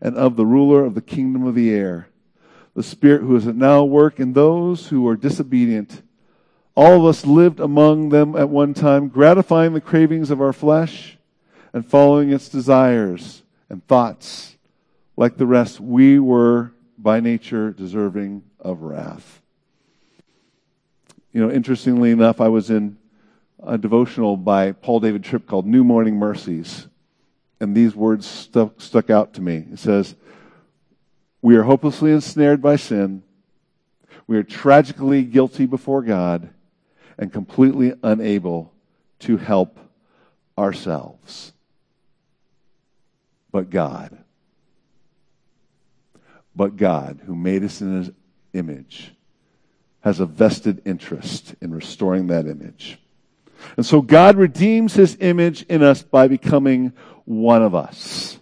and 0.00 0.16
of 0.16 0.36
the 0.36 0.46
ruler 0.46 0.84
of 0.84 0.94
the 0.94 1.02
kingdom 1.02 1.46
of 1.46 1.54
the 1.54 1.70
air, 1.70 2.08
the 2.74 2.82
Spirit 2.82 3.22
who 3.22 3.36
is 3.36 3.46
at 3.46 3.56
now 3.56 3.84
work 3.84 4.18
in 4.18 4.32
those 4.32 4.88
who 4.88 5.06
are 5.06 5.16
disobedient. 5.16 6.02
All 6.74 6.98
of 6.98 7.04
us 7.04 7.26
lived 7.26 7.60
among 7.60 8.08
them 8.08 8.36
at 8.36 8.48
one 8.48 8.74
time, 8.74 9.08
gratifying 9.08 9.74
the 9.74 9.80
cravings 9.80 10.30
of 10.30 10.40
our 10.40 10.52
flesh 10.52 11.18
and 11.72 11.86
following 11.86 12.32
its 12.32 12.48
desires 12.48 13.42
and 13.68 13.86
thoughts. 13.86 14.56
Like 15.16 15.36
the 15.36 15.46
rest, 15.46 15.80
we 15.80 16.18
were 16.18 16.72
by 16.96 17.20
nature 17.20 17.70
deserving 17.72 18.44
of 18.58 18.82
wrath. 18.82 19.42
You 21.32 21.42
know, 21.42 21.50
interestingly 21.52 22.10
enough, 22.10 22.40
I 22.40 22.48
was 22.48 22.70
in 22.70 22.96
a 23.62 23.78
devotional 23.78 24.36
by 24.36 24.72
Paul 24.72 25.00
David 25.00 25.24
Tripp 25.24 25.46
called 25.46 25.66
New 25.66 25.84
Morning 25.84 26.16
Mercies. 26.16 26.88
And 27.60 27.76
these 27.76 27.94
words 27.94 28.26
stuck, 28.26 28.80
stuck 28.80 29.10
out 29.10 29.34
to 29.34 29.42
me. 29.42 29.66
It 29.72 29.78
says, 29.78 30.14
We 31.42 31.56
are 31.56 31.64
hopelessly 31.64 32.12
ensnared 32.12 32.62
by 32.62 32.76
sin. 32.76 33.22
We 34.26 34.38
are 34.38 34.42
tragically 34.42 35.24
guilty 35.24 35.66
before 35.66 36.02
God 36.02 36.50
and 37.18 37.32
completely 37.32 37.94
unable 38.02 38.72
to 39.20 39.36
help 39.36 39.78
ourselves. 40.56 41.52
But 43.52 43.68
God, 43.68 44.16
but 46.54 46.76
God, 46.76 47.20
who 47.26 47.34
made 47.34 47.64
us 47.64 47.80
in 47.80 47.96
his 47.96 48.10
image, 48.52 49.12
has 50.00 50.20
a 50.20 50.26
vested 50.26 50.80
interest 50.86 51.54
in 51.60 51.74
restoring 51.74 52.28
that 52.28 52.46
image. 52.46 52.98
And 53.76 53.84
so 53.84 54.00
God 54.00 54.36
redeems 54.36 54.94
his 54.94 55.16
image 55.20 55.62
in 55.62 55.82
us 55.82 56.02
by 56.02 56.28
becoming 56.28 56.92
one 57.24 57.62
of 57.62 57.74
us. 57.74 58.38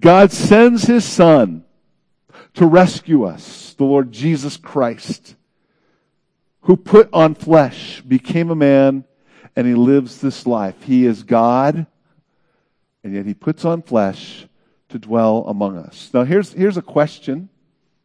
God 0.00 0.32
sends 0.32 0.84
his 0.84 1.04
son 1.04 1.64
to 2.54 2.66
rescue 2.66 3.24
us, 3.24 3.74
the 3.74 3.84
Lord 3.84 4.12
Jesus 4.12 4.56
Christ, 4.56 5.36
who 6.62 6.76
put 6.76 7.08
on 7.12 7.34
flesh, 7.34 8.00
became 8.00 8.50
a 8.50 8.56
man, 8.56 9.04
and 9.54 9.66
he 9.66 9.74
lives 9.74 10.20
this 10.20 10.46
life. 10.46 10.82
He 10.82 11.06
is 11.06 11.22
God, 11.22 11.86
and 13.04 13.14
yet 13.14 13.26
he 13.26 13.34
puts 13.34 13.64
on 13.64 13.82
flesh 13.82 14.46
to 14.88 14.98
dwell 14.98 15.44
among 15.46 15.76
us. 15.76 16.10
Now 16.12 16.24
here's, 16.24 16.52
here's 16.52 16.76
a 16.76 16.82
question 16.82 17.48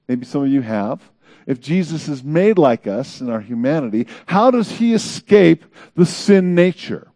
maybe 0.07 0.25
some 0.25 0.43
of 0.43 0.49
you 0.49 0.61
have 0.61 1.01
if 1.45 1.59
Jesus 1.59 2.07
is 2.07 2.23
made 2.23 2.57
like 2.57 2.87
us 2.87 3.21
in 3.21 3.29
our 3.29 3.41
humanity, 3.41 4.07
how 4.25 4.51
does 4.51 4.71
he 4.71 4.93
escape 4.93 5.65
the 5.95 6.05
sin 6.05 6.55
nature? 6.55 7.11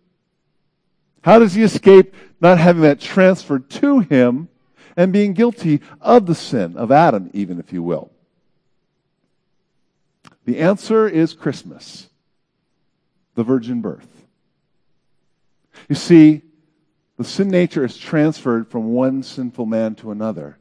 How 1.22 1.40
does 1.40 1.54
he 1.54 1.64
escape 1.64 2.16
not 2.40 2.58
having 2.58 2.84
that 2.84 3.00
transferred 3.00 3.70
to 3.72 4.00
him 4.00 4.50
and 4.96 5.12
being 5.12 5.34
guilty 5.34 5.82
of 6.02 6.26
the 6.26 6.36
sin 6.36 6.78
of 6.78 6.92
Adam, 6.92 7.30
even 7.34 7.60
if 7.60 7.74
you 7.74 7.84
will? 7.84 8.12
The 10.46 10.60
answer 10.60 11.08
is 11.08 11.34
Christmas, 11.34 12.08
the 13.36 13.44
virgin 13.44 13.82
birth. 13.82 14.08
You 15.90 15.96
see, 15.96 16.42
the 17.18 17.24
sin 17.24 17.50
nature 17.50 17.84
is 17.84 17.98
transferred 17.98 18.70
from 18.70 18.94
one 18.94 19.24
sinful 19.24 19.66
man 19.66 19.96
to 19.96 20.12
another, 20.12 20.58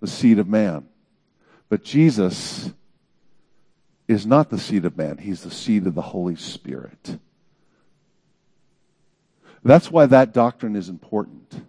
the 0.00 0.06
seed 0.06 0.38
of 0.38 0.48
man. 0.48 0.86
But 1.72 1.84
Jesus 1.84 2.70
is 4.06 4.26
not 4.26 4.50
the 4.50 4.58
seed 4.58 4.84
of 4.84 4.98
man, 4.98 5.16
he's 5.16 5.40
the 5.40 5.50
seed 5.50 5.86
of 5.86 5.94
the 5.94 6.02
Holy 6.02 6.36
Spirit. 6.36 7.18
That's 9.64 9.90
why 9.90 10.04
that 10.04 10.34
doctrine 10.34 10.76
is 10.76 10.90
important. 10.90 11.64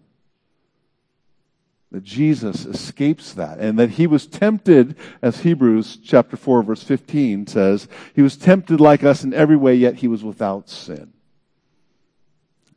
That 1.94 2.04
Jesus 2.04 2.66
escapes 2.66 3.32
that 3.36 3.60
and 3.60 3.80
that 3.80 3.92
he 3.92 4.06
was 4.06 4.28
tempted, 4.28 4.98
as 5.22 5.40
Hebrews 5.40 6.00
chapter 6.04 6.36
4 6.36 6.64
verse 6.64 6.84
15 6.84 7.48
says, 7.48 7.88
he 8.14 8.22
was 8.22 8.36
tempted 8.36 8.82
like 8.82 9.06
us 9.06 9.24
in 9.24 9.34
every 9.34 9.56
way, 9.56 9.76
yet 9.76 9.96
he 9.96 10.10
was 10.10 10.22
without 10.22 10.68
sin. 10.68 11.14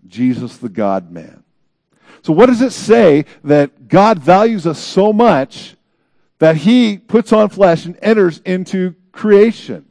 Jesus 0.07 0.59
the 0.59 0.69
God 0.69 1.11
man. 1.11 1.43
So 2.23 2.33
what 2.33 2.47
does 2.47 2.63
it 2.63 2.73
say 2.73 3.25
that 3.43 3.89
God 3.89 4.21
values 4.21 4.65
us 4.65 4.79
so 4.79 5.13
much 5.13 5.76
that 6.39 6.57
he 6.57 6.99
puts 6.99 7.33
on 7.33 7.49
flesh 7.49 7.87
and 7.87 7.99
enters 8.03 8.39
into 8.39 8.95
creation 9.13 9.87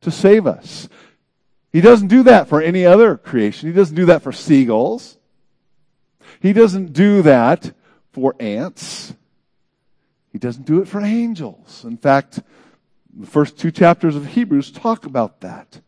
to 0.00 0.10
save 0.10 0.46
us? 0.46 0.88
He 1.72 1.80
doesn't 1.80 2.08
do 2.08 2.22
that 2.24 2.48
for 2.48 2.62
any 2.62 2.84
other 2.86 3.16
creation. 3.16 3.68
He 3.68 3.74
doesn't 3.74 3.96
do 3.96 4.06
that 4.06 4.22
for 4.22 4.32
seagulls. 4.32 5.18
He 6.40 6.52
doesn't 6.52 6.92
do 6.92 7.22
that 7.22 7.72
for 8.12 8.34
ants. 8.40 9.14
He 10.32 10.38
doesn't 10.38 10.66
do 10.66 10.80
it 10.80 10.88
for 10.88 11.00
angels. 11.00 11.84
In 11.84 11.96
fact, 11.96 12.40
the 13.14 13.26
first 13.26 13.58
two 13.58 13.70
chapters 13.70 14.14
of 14.14 14.26
Hebrews 14.26 14.70
talk 14.70 15.04
about 15.04 15.40
that. 15.40 15.80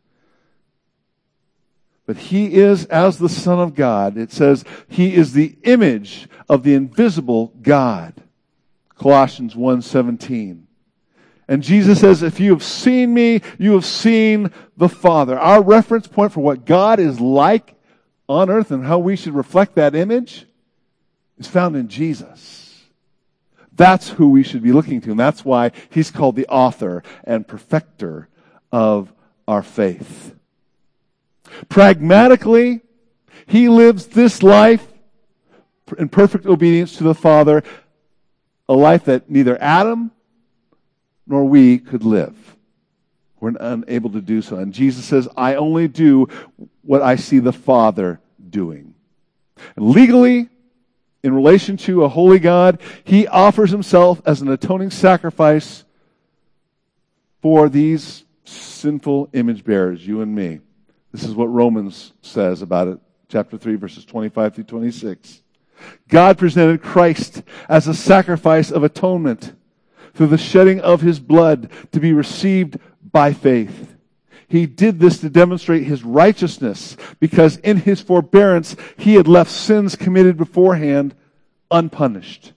But 2.06 2.16
he 2.16 2.54
is 2.54 2.86
as 2.86 3.18
the 3.18 3.28
Son 3.28 3.60
of 3.60 3.74
God. 3.74 4.16
It 4.16 4.32
says 4.32 4.64
he 4.88 5.14
is 5.14 5.32
the 5.32 5.56
image 5.62 6.28
of 6.48 6.64
the 6.64 6.74
invisible 6.74 7.54
God. 7.62 8.14
Colossians 9.00 9.54
1:17. 9.54 10.64
And 11.48 11.62
Jesus 11.62 12.00
says, 12.00 12.22
if 12.22 12.38
you 12.38 12.52
have 12.52 12.62
seen 12.62 13.12
me, 13.12 13.40
you 13.58 13.72
have 13.72 13.84
seen 13.84 14.52
the 14.76 14.88
Father. 14.88 15.36
Our 15.36 15.62
reference 15.62 16.06
point 16.06 16.32
for 16.32 16.40
what 16.40 16.64
God 16.64 17.00
is 17.00 17.18
like 17.18 17.74
on 18.28 18.48
earth 18.48 18.70
and 18.70 18.84
how 18.84 18.98
we 19.00 19.16
should 19.16 19.34
reflect 19.34 19.74
that 19.74 19.96
image 19.96 20.46
is 21.38 21.48
found 21.48 21.74
in 21.74 21.88
Jesus. 21.88 22.84
That's 23.72 24.10
who 24.10 24.28
we 24.28 24.44
should 24.44 24.62
be 24.62 24.70
looking 24.70 25.00
to. 25.00 25.10
And 25.10 25.18
that's 25.18 25.44
why 25.44 25.72
he's 25.88 26.12
called 26.12 26.36
the 26.36 26.46
author 26.46 27.02
and 27.24 27.48
perfecter 27.48 28.28
of 28.70 29.12
our 29.48 29.62
faith. 29.62 30.36
Pragmatically, 31.68 32.82
he 33.46 33.68
lives 33.68 34.06
this 34.06 34.42
life 34.44 34.86
in 35.98 36.08
perfect 36.08 36.46
obedience 36.46 36.96
to 36.98 37.04
the 37.04 37.14
Father, 37.14 37.64
a 38.70 38.74
life 38.74 39.06
that 39.06 39.28
neither 39.28 39.60
Adam 39.60 40.12
nor 41.26 41.44
we 41.44 41.76
could 41.76 42.04
live. 42.04 42.56
We're 43.40 43.54
unable 43.58 44.10
to 44.10 44.20
do 44.20 44.42
so. 44.42 44.58
And 44.58 44.72
Jesus 44.72 45.04
says, 45.04 45.26
I 45.36 45.56
only 45.56 45.88
do 45.88 46.28
what 46.82 47.02
I 47.02 47.16
see 47.16 47.40
the 47.40 47.52
Father 47.52 48.20
doing. 48.48 48.94
And 49.74 49.90
legally, 49.90 50.48
in 51.24 51.34
relation 51.34 51.78
to 51.78 52.04
a 52.04 52.08
holy 52.08 52.38
God, 52.38 52.80
he 53.02 53.26
offers 53.26 53.72
himself 53.72 54.22
as 54.24 54.40
an 54.40 54.48
atoning 54.48 54.92
sacrifice 54.92 55.84
for 57.42 57.68
these 57.68 58.24
sinful 58.44 59.30
image 59.32 59.64
bearers, 59.64 60.06
you 60.06 60.20
and 60.20 60.32
me. 60.32 60.60
This 61.10 61.24
is 61.24 61.34
what 61.34 61.46
Romans 61.46 62.12
says 62.22 62.62
about 62.62 62.86
it, 62.86 63.00
chapter 63.28 63.58
3, 63.58 63.74
verses 63.74 64.04
25 64.04 64.54
through 64.54 64.64
26. 64.64 65.42
God 66.08 66.38
presented 66.38 66.82
Christ 66.82 67.42
as 67.68 67.86
a 67.86 67.94
sacrifice 67.94 68.70
of 68.70 68.82
atonement 68.82 69.52
through 70.14 70.28
the 70.28 70.38
shedding 70.38 70.80
of 70.80 71.00
his 71.00 71.20
blood 71.20 71.70
to 71.92 72.00
be 72.00 72.12
received 72.12 72.78
by 73.12 73.32
faith. 73.32 73.96
He 74.48 74.66
did 74.66 74.98
this 74.98 75.18
to 75.20 75.30
demonstrate 75.30 75.84
his 75.84 76.02
righteousness 76.02 76.96
because 77.20 77.56
in 77.58 77.76
his 77.76 78.00
forbearance 78.00 78.74
he 78.96 79.14
had 79.14 79.28
left 79.28 79.50
sins 79.50 79.94
committed 79.94 80.36
beforehand 80.36 81.14
unpunished. 81.70 82.52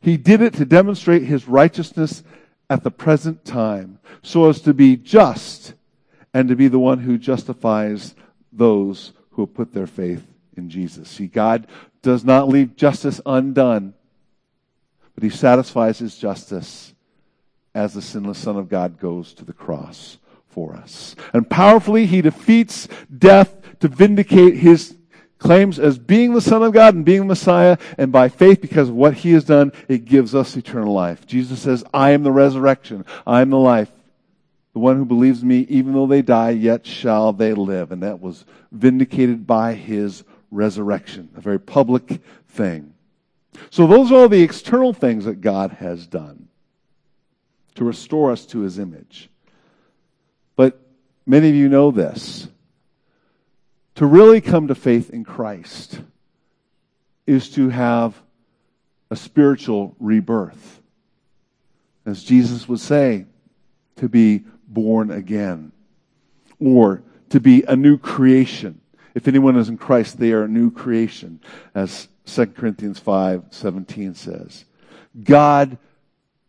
He 0.00 0.18
did 0.18 0.42
it 0.42 0.52
to 0.54 0.66
demonstrate 0.66 1.22
his 1.22 1.48
righteousness 1.48 2.22
at 2.68 2.84
the 2.84 2.90
present 2.90 3.44
time 3.44 3.98
so 4.22 4.48
as 4.48 4.60
to 4.60 4.74
be 4.74 4.96
just 4.96 5.74
and 6.34 6.48
to 6.48 6.56
be 6.56 6.68
the 6.68 6.78
one 6.78 6.98
who 6.98 7.16
justifies 7.16 8.14
those 8.52 9.12
who 9.30 9.42
have 9.42 9.54
put 9.54 9.72
their 9.72 9.86
faith 9.86 10.26
in 10.56 10.68
Jesus. 10.68 11.08
See, 11.08 11.26
God 11.26 11.66
does 12.02 12.24
not 12.24 12.48
leave 12.48 12.76
justice 12.76 13.20
undone 13.26 13.94
but 15.16 15.24
he 15.24 15.30
satisfies 15.30 15.98
his 15.98 16.16
justice 16.16 16.94
as 17.74 17.94
the 17.94 18.02
sinless 18.02 18.38
Son 18.38 18.56
of 18.56 18.68
God 18.68 19.00
goes 19.00 19.32
to 19.34 19.44
the 19.44 19.52
cross 19.52 20.18
for 20.46 20.74
us. 20.74 21.16
And 21.32 21.48
powerfully, 21.48 22.06
he 22.06 22.20
defeats 22.20 22.86
death 23.16 23.56
to 23.80 23.88
vindicate 23.88 24.56
his 24.56 24.94
claims 25.38 25.78
as 25.78 25.98
being 25.98 26.34
the 26.34 26.40
Son 26.40 26.62
of 26.62 26.72
God 26.72 26.94
and 26.94 27.04
being 27.04 27.20
the 27.20 27.26
Messiah, 27.26 27.78
and 27.98 28.12
by 28.12 28.28
faith, 28.28 28.60
because 28.60 28.90
of 28.90 28.94
what 28.94 29.14
he 29.14 29.32
has 29.32 29.44
done, 29.44 29.72
it 29.88 30.04
gives 30.04 30.34
us 30.34 30.56
eternal 30.56 30.92
life. 30.92 31.26
Jesus 31.26 31.60
says, 31.60 31.82
I 31.92 32.10
am 32.10 32.22
the 32.22 32.32
resurrection, 32.32 33.04
I 33.26 33.40
am 33.40 33.50
the 33.50 33.58
life. 33.58 33.90
The 34.74 34.80
one 34.80 34.98
who 34.98 35.06
believes 35.06 35.42
me, 35.42 35.60
even 35.70 35.94
though 35.94 36.06
they 36.06 36.20
die, 36.20 36.50
yet 36.50 36.86
shall 36.86 37.32
they 37.32 37.54
live. 37.54 37.92
And 37.92 38.02
that 38.02 38.20
was 38.20 38.44
vindicated 38.70 39.46
by 39.46 39.72
his 39.72 40.22
resurrection, 40.50 41.30
a 41.36 41.40
very 41.40 41.60
public 41.60 42.20
thing. 42.48 42.94
So 43.70 43.86
those 43.86 44.12
are 44.12 44.16
all 44.16 44.28
the 44.28 44.42
external 44.42 44.92
things 44.92 45.24
that 45.24 45.40
God 45.40 45.72
has 45.72 46.06
done 46.06 46.48
to 47.74 47.84
restore 47.84 48.32
us 48.32 48.46
to 48.46 48.60
his 48.60 48.78
image. 48.78 49.28
But 50.56 50.80
many 51.26 51.48
of 51.48 51.54
you 51.54 51.68
know 51.68 51.90
this. 51.90 52.48
To 53.96 54.06
really 54.06 54.40
come 54.42 54.68
to 54.68 54.74
faith 54.74 55.10
in 55.10 55.24
Christ 55.24 56.00
is 57.26 57.50
to 57.50 57.70
have 57.70 58.20
a 59.10 59.16
spiritual 59.16 59.96
rebirth. 59.98 60.80
As 62.04 62.22
Jesus 62.22 62.68
would 62.68 62.80
say, 62.80 63.24
to 63.96 64.08
be 64.08 64.44
born 64.68 65.10
again 65.10 65.72
or 66.60 67.02
to 67.30 67.40
be 67.40 67.62
a 67.62 67.74
new 67.74 67.98
creation. 67.98 68.80
If 69.16 69.26
anyone 69.26 69.56
is 69.56 69.70
in 69.70 69.78
Christ, 69.78 70.18
they 70.18 70.32
are 70.32 70.42
a 70.42 70.48
new 70.48 70.70
creation, 70.70 71.40
as 71.74 72.08
2 72.26 72.48
Corinthians 72.48 72.98
5 72.98 73.44
17 73.48 74.14
says. 74.14 74.66
God 75.24 75.78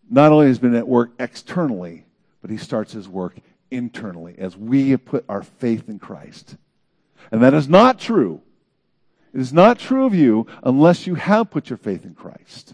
not 0.10 0.34
only 0.34 0.48
has 0.48 0.60
been 0.60 0.76
at 0.76 0.86
work 0.86 1.12
externally, 1.18 2.04
but 2.42 2.52
he 2.52 2.58
starts 2.58 2.92
his 2.92 3.08
work 3.08 3.38
internally 3.72 4.36
as 4.38 4.58
we 4.58 4.90
have 4.90 5.06
put 5.06 5.24
our 5.30 5.44
faith 5.44 5.88
in 5.88 5.98
Christ. 5.98 6.58
And 7.32 7.42
that 7.42 7.54
is 7.54 7.70
not 7.70 8.00
true. 8.00 8.42
It 9.34 9.40
is 9.40 9.54
not 9.54 9.80
true 9.80 10.06
of 10.06 10.14
you 10.14 10.46
unless 10.62 11.08
you 11.08 11.16
have 11.16 11.50
put 11.50 11.70
your 11.70 11.78
faith 11.78 12.04
in 12.04 12.16
Christ. 12.16 12.74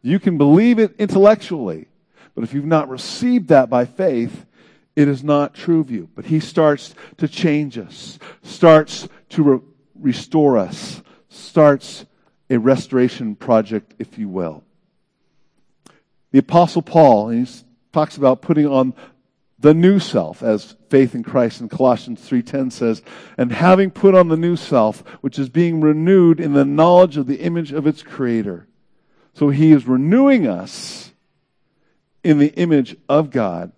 You 0.00 0.18
can 0.18 0.38
believe 0.38 0.78
it 0.78 0.94
intellectually, 0.98 1.88
but 2.34 2.44
if 2.44 2.54
you've 2.54 2.64
not 2.64 2.88
received 2.88 3.48
that 3.48 3.68
by 3.68 3.84
faith, 3.84 4.46
it 4.96 5.08
is 5.08 5.22
not 5.22 5.54
true 5.54 5.80
of 5.80 5.90
you. 5.90 6.08
But 6.14 6.24
he 6.26 6.40
starts 6.40 6.94
to 7.18 7.28
change 7.28 7.78
us, 7.78 8.18
starts 8.42 9.08
to 9.30 9.42
re- 9.42 9.60
restore 9.94 10.58
us, 10.58 11.02
starts 11.28 12.06
a 12.48 12.58
restoration 12.58 13.36
project, 13.36 13.94
if 13.98 14.18
you 14.18 14.28
will. 14.28 14.64
The 16.32 16.38
Apostle 16.38 16.82
Paul, 16.82 17.28
he 17.28 17.46
talks 17.92 18.16
about 18.16 18.42
putting 18.42 18.66
on 18.66 18.94
the 19.58 19.74
new 19.74 19.98
self 19.98 20.42
as 20.42 20.76
faith 20.90 21.14
in 21.14 21.22
Christ 21.22 21.60
in 21.60 21.68
Colossians 21.68 22.20
3:10 22.20 22.70
says, 22.70 23.02
and 23.38 23.52
having 23.52 23.90
put 23.90 24.14
on 24.14 24.28
the 24.28 24.36
new 24.36 24.56
self, 24.56 25.02
which 25.22 25.38
is 25.38 25.48
being 25.48 25.80
renewed 25.80 26.40
in 26.40 26.52
the 26.52 26.64
knowledge 26.64 27.16
of 27.16 27.26
the 27.26 27.40
image 27.40 27.72
of 27.72 27.86
its 27.86 28.02
creator. 28.02 28.66
So 29.32 29.48
he 29.48 29.72
is 29.72 29.86
renewing 29.86 30.46
us 30.46 31.12
in 32.22 32.38
the 32.38 32.54
image 32.54 32.96
of 33.08 33.30
God. 33.30 33.72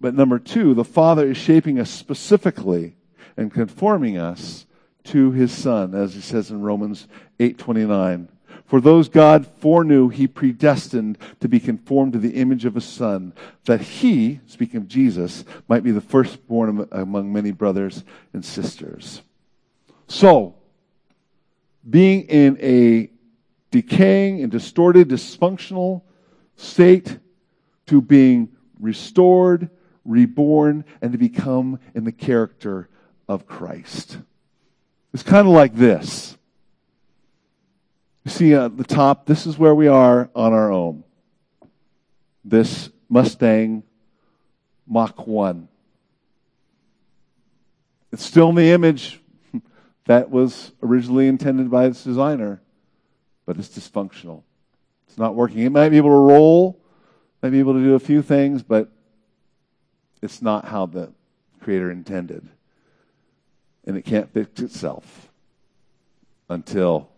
But 0.00 0.14
number 0.14 0.38
2, 0.38 0.74
the 0.74 0.84
Father 0.84 1.30
is 1.30 1.36
shaping 1.36 1.78
us 1.78 1.90
specifically 1.90 2.96
and 3.36 3.52
conforming 3.52 4.18
us 4.18 4.66
to 5.04 5.30
his 5.30 5.52
son, 5.52 5.94
as 5.94 6.14
he 6.14 6.20
says 6.20 6.50
in 6.50 6.60
Romans 6.62 7.06
8:29. 7.38 8.28
For 8.64 8.80
those 8.80 9.08
God 9.08 9.46
foreknew, 9.46 10.08
he 10.08 10.26
predestined 10.26 11.18
to 11.38 11.48
be 11.48 11.60
conformed 11.60 12.14
to 12.14 12.18
the 12.18 12.34
image 12.34 12.64
of 12.64 12.74
his 12.74 12.84
son, 12.84 13.32
that 13.64 13.80
he, 13.80 14.40
speaking 14.46 14.78
of 14.78 14.88
Jesus, 14.88 15.44
might 15.68 15.84
be 15.84 15.92
the 15.92 16.00
firstborn 16.00 16.88
among 16.90 17.32
many 17.32 17.52
brothers 17.52 18.02
and 18.32 18.44
sisters. 18.44 19.22
So, 20.08 20.56
being 21.88 22.22
in 22.22 22.58
a 22.60 23.08
decaying 23.70 24.42
and 24.42 24.50
distorted, 24.50 25.08
dysfunctional 25.08 26.02
state 26.56 27.18
to 27.86 28.00
being 28.00 28.48
restored, 28.80 29.70
reborn, 30.06 30.84
and 31.02 31.12
to 31.12 31.18
become 31.18 31.78
in 31.94 32.04
the 32.04 32.12
character 32.12 32.88
of 33.28 33.46
Christ. 33.46 34.18
It's 35.12 35.22
kind 35.22 35.46
of 35.46 35.52
like 35.52 35.74
this. 35.74 36.36
You 38.24 38.30
see 38.30 38.54
at 38.54 38.76
the 38.76 38.84
top, 38.84 39.26
this 39.26 39.46
is 39.46 39.56
where 39.56 39.74
we 39.74 39.88
are 39.88 40.30
on 40.34 40.52
our 40.52 40.72
own. 40.72 41.04
This 42.44 42.90
Mustang 43.08 43.82
Mach 44.86 45.26
1. 45.26 45.68
It's 48.12 48.24
still 48.24 48.48
in 48.48 48.54
the 48.54 48.70
image 48.70 49.20
that 50.06 50.30
was 50.30 50.72
originally 50.82 51.28
intended 51.28 51.70
by 51.70 51.86
its 51.86 52.02
designer, 52.02 52.62
but 53.44 53.58
it's 53.58 53.68
dysfunctional. 53.68 54.42
It's 55.08 55.18
not 55.18 55.34
working. 55.34 55.60
It 55.60 55.70
might 55.70 55.90
be 55.90 55.96
able 55.96 56.10
to 56.10 56.16
roll, 56.16 56.80
might 57.42 57.50
be 57.50 57.58
able 57.58 57.74
to 57.74 57.82
do 57.82 57.94
a 57.94 58.00
few 58.00 58.22
things, 58.22 58.62
but 58.62 58.90
it's 60.22 60.42
not 60.42 60.66
how 60.66 60.86
the 60.86 61.12
Creator 61.60 61.90
intended. 61.90 62.48
And 63.84 63.96
it 63.96 64.02
can't 64.02 64.32
fix 64.32 64.60
itself 64.60 65.28
until 66.48 67.08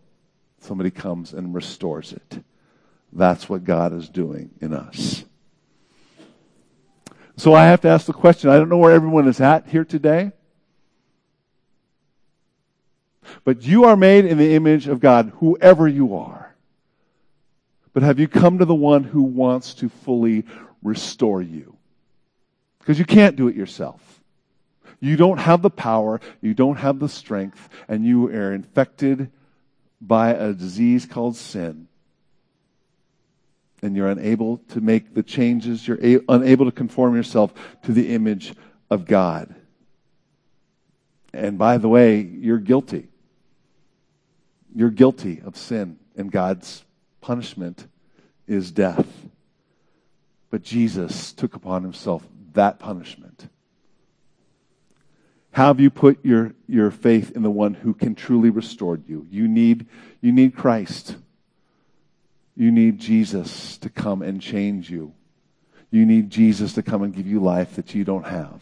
somebody 0.60 0.90
comes 0.90 1.32
and 1.32 1.54
restores 1.54 2.12
it. 2.12 2.42
That's 3.12 3.48
what 3.48 3.64
God 3.64 3.92
is 3.92 4.08
doing 4.08 4.50
in 4.60 4.74
us. 4.74 5.24
So 7.36 7.54
I 7.54 7.66
have 7.66 7.80
to 7.82 7.88
ask 7.88 8.06
the 8.06 8.12
question 8.12 8.50
I 8.50 8.58
don't 8.58 8.68
know 8.68 8.78
where 8.78 8.92
everyone 8.92 9.28
is 9.28 9.40
at 9.40 9.68
here 9.68 9.84
today. 9.84 10.32
But 13.44 13.62
you 13.62 13.84
are 13.84 13.96
made 13.96 14.24
in 14.24 14.38
the 14.38 14.54
image 14.54 14.88
of 14.88 15.00
God, 15.00 15.32
whoever 15.36 15.86
you 15.86 16.16
are. 16.16 16.54
But 17.92 18.02
have 18.02 18.18
you 18.18 18.28
come 18.28 18.58
to 18.58 18.64
the 18.64 18.74
one 18.74 19.04
who 19.04 19.22
wants 19.22 19.74
to 19.74 19.88
fully 19.88 20.44
restore 20.82 21.40
you? 21.40 21.77
Because 22.88 22.98
you 22.98 23.04
can't 23.04 23.36
do 23.36 23.48
it 23.48 23.54
yourself. 23.54 24.22
You 24.98 25.18
don't 25.18 25.36
have 25.36 25.60
the 25.60 25.68
power, 25.68 26.22
you 26.40 26.54
don't 26.54 26.76
have 26.76 27.00
the 27.00 27.08
strength, 27.10 27.68
and 27.86 28.02
you 28.02 28.28
are 28.28 28.54
infected 28.54 29.30
by 30.00 30.30
a 30.30 30.54
disease 30.54 31.04
called 31.04 31.36
sin. 31.36 31.86
And 33.82 33.94
you're 33.94 34.08
unable 34.08 34.56
to 34.68 34.80
make 34.80 35.12
the 35.12 35.22
changes, 35.22 35.86
you're 35.86 36.02
a- 36.02 36.24
unable 36.30 36.64
to 36.64 36.72
conform 36.72 37.14
yourself 37.14 37.52
to 37.82 37.92
the 37.92 38.14
image 38.14 38.54
of 38.88 39.04
God. 39.04 39.54
And 41.34 41.58
by 41.58 41.76
the 41.76 41.90
way, 41.90 42.22
you're 42.22 42.56
guilty. 42.56 43.08
You're 44.74 44.88
guilty 44.88 45.42
of 45.44 45.58
sin, 45.58 45.98
and 46.16 46.32
God's 46.32 46.86
punishment 47.20 47.86
is 48.46 48.70
death. 48.70 49.28
But 50.48 50.62
Jesus 50.62 51.34
took 51.34 51.54
upon 51.54 51.82
himself 51.82 52.26
that 52.58 52.80
punishment. 52.80 53.48
Have 55.52 55.78
you 55.78 55.90
put 55.90 56.24
your, 56.24 56.54
your 56.66 56.90
faith 56.90 57.30
in 57.36 57.42
the 57.42 57.50
one 57.50 57.74
who 57.74 57.94
can 57.94 58.16
truly 58.16 58.50
restore 58.50 58.98
you? 59.06 59.28
You 59.30 59.46
need, 59.46 59.86
you 60.20 60.32
need 60.32 60.56
Christ. 60.56 61.16
You 62.56 62.72
need 62.72 62.98
Jesus 62.98 63.78
to 63.78 63.88
come 63.88 64.22
and 64.22 64.42
change 64.42 64.90
you. 64.90 65.14
You 65.92 66.04
need 66.04 66.30
Jesus 66.30 66.72
to 66.72 66.82
come 66.82 67.04
and 67.04 67.14
give 67.14 67.28
you 67.28 67.38
life 67.38 67.76
that 67.76 67.94
you 67.94 68.02
don't 68.02 68.26
have. 68.26 68.60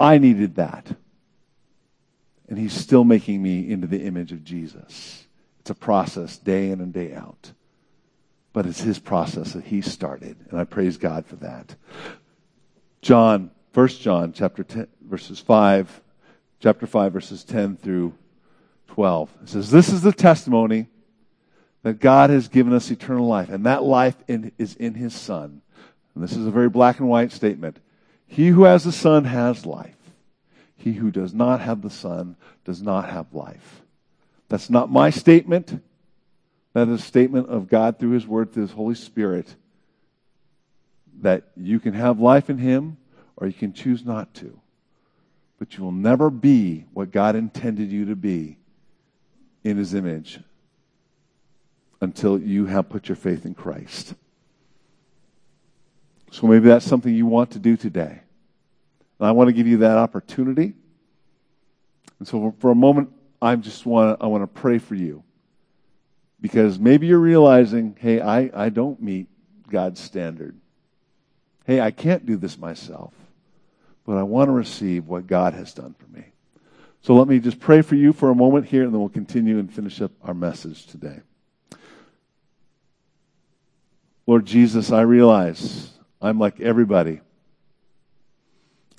I 0.00 0.16
needed 0.16 0.54
that. 0.56 0.96
And 2.48 2.58
he's 2.58 2.72
still 2.72 3.04
making 3.04 3.42
me 3.42 3.70
into 3.70 3.86
the 3.86 4.02
image 4.02 4.32
of 4.32 4.44
Jesus. 4.44 5.26
It's 5.60 5.70
a 5.70 5.74
process 5.74 6.38
day 6.38 6.70
in 6.70 6.80
and 6.80 6.92
day 6.92 7.14
out. 7.14 7.52
But 8.54 8.64
it's 8.64 8.80
his 8.80 8.98
process 8.98 9.52
that 9.52 9.64
he 9.64 9.82
started. 9.82 10.36
And 10.48 10.58
I 10.58 10.64
praise 10.64 10.96
God 10.96 11.26
for 11.26 11.36
that. 11.36 11.76
John, 13.04 13.50
1 13.74 13.88
John 13.88 14.32
chapter 14.32 14.64
10, 14.64 14.86
verses 15.02 15.38
5, 15.38 16.00
chapter 16.58 16.86
5, 16.86 17.12
verses 17.12 17.44
10 17.44 17.76
through 17.76 18.14
12. 18.88 19.30
It 19.42 19.48
says, 19.50 19.70
This 19.70 19.90
is 19.90 20.00
the 20.00 20.10
testimony 20.10 20.86
that 21.82 22.00
God 22.00 22.30
has 22.30 22.48
given 22.48 22.72
us 22.72 22.90
eternal 22.90 23.26
life, 23.26 23.50
and 23.50 23.66
that 23.66 23.82
life 23.82 24.16
in, 24.26 24.52
is 24.56 24.74
in 24.76 24.94
his 24.94 25.14
Son. 25.14 25.60
And 26.14 26.24
this 26.24 26.34
is 26.34 26.46
a 26.46 26.50
very 26.50 26.70
black 26.70 26.98
and 26.98 27.06
white 27.06 27.30
statement. 27.30 27.78
He 28.26 28.48
who 28.48 28.64
has 28.64 28.84
the 28.84 28.92
Son 28.92 29.24
has 29.26 29.66
life. 29.66 29.98
He 30.74 30.94
who 30.94 31.10
does 31.10 31.34
not 31.34 31.60
have 31.60 31.82
the 31.82 31.90
Son 31.90 32.36
does 32.64 32.80
not 32.80 33.10
have 33.10 33.34
life. 33.34 33.82
That's 34.48 34.70
not 34.70 34.90
my 34.90 35.10
statement. 35.10 35.82
That 36.72 36.88
is 36.88 37.00
a 37.00 37.04
statement 37.04 37.50
of 37.50 37.68
God 37.68 37.98
through 37.98 38.12
His 38.12 38.26
Word, 38.26 38.54
through 38.54 38.62
His 38.62 38.72
Holy 38.72 38.94
Spirit, 38.94 39.56
that 41.24 41.44
you 41.56 41.80
can 41.80 41.94
have 41.94 42.20
life 42.20 42.50
in 42.50 42.58
Him 42.58 42.98
or 43.38 43.46
you 43.46 43.54
can 43.54 43.72
choose 43.72 44.04
not 44.04 44.34
to. 44.34 44.60
But 45.58 45.76
you 45.76 45.82
will 45.82 45.90
never 45.90 46.28
be 46.28 46.84
what 46.92 47.10
God 47.10 47.34
intended 47.34 47.90
you 47.90 48.04
to 48.06 48.14
be 48.14 48.58
in 49.64 49.78
His 49.78 49.94
image 49.94 50.38
until 52.02 52.38
you 52.38 52.66
have 52.66 52.90
put 52.90 53.08
your 53.08 53.16
faith 53.16 53.46
in 53.46 53.54
Christ. 53.54 54.14
So 56.30 56.46
maybe 56.46 56.68
that's 56.68 56.84
something 56.84 57.14
you 57.14 57.24
want 57.24 57.52
to 57.52 57.58
do 57.58 57.78
today. 57.78 58.20
And 59.18 59.26
I 59.26 59.30
want 59.32 59.48
to 59.48 59.54
give 59.54 59.66
you 59.66 59.78
that 59.78 59.96
opportunity. 59.96 60.74
And 62.18 62.28
so 62.28 62.54
for 62.58 62.70
a 62.70 62.74
moment, 62.74 63.08
I 63.40 63.56
just 63.56 63.86
want 63.86 64.18
to, 64.18 64.22
I 64.22 64.28
want 64.28 64.42
to 64.42 64.60
pray 64.60 64.76
for 64.76 64.94
you. 64.94 65.24
Because 66.38 66.78
maybe 66.78 67.06
you're 67.06 67.18
realizing, 67.18 67.96
hey, 67.98 68.20
I, 68.20 68.50
I 68.52 68.68
don't 68.68 69.00
meet 69.00 69.28
God's 69.70 70.00
standard. 70.00 70.58
Hey, 71.64 71.80
I 71.80 71.90
can't 71.90 72.26
do 72.26 72.36
this 72.36 72.58
myself. 72.58 73.12
But 74.06 74.16
I 74.16 74.22
want 74.22 74.48
to 74.48 74.52
receive 74.52 75.06
what 75.06 75.26
God 75.26 75.54
has 75.54 75.72
done 75.72 75.94
for 75.98 76.06
me. 76.16 76.26
So 77.00 77.14
let 77.14 77.28
me 77.28 77.38
just 77.38 77.60
pray 77.60 77.82
for 77.82 77.94
you 77.94 78.12
for 78.12 78.30
a 78.30 78.34
moment 78.34 78.66
here, 78.66 78.84
and 78.84 78.92
then 78.92 79.00
we'll 79.00 79.08
continue 79.08 79.58
and 79.58 79.72
finish 79.72 80.00
up 80.00 80.12
our 80.22 80.34
message 80.34 80.86
today. 80.86 81.20
Lord 84.26 84.46
Jesus, 84.46 84.90
I 84.90 85.02
realize 85.02 85.90
I'm 86.20 86.38
like 86.38 86.60
everybody 86.60 87.20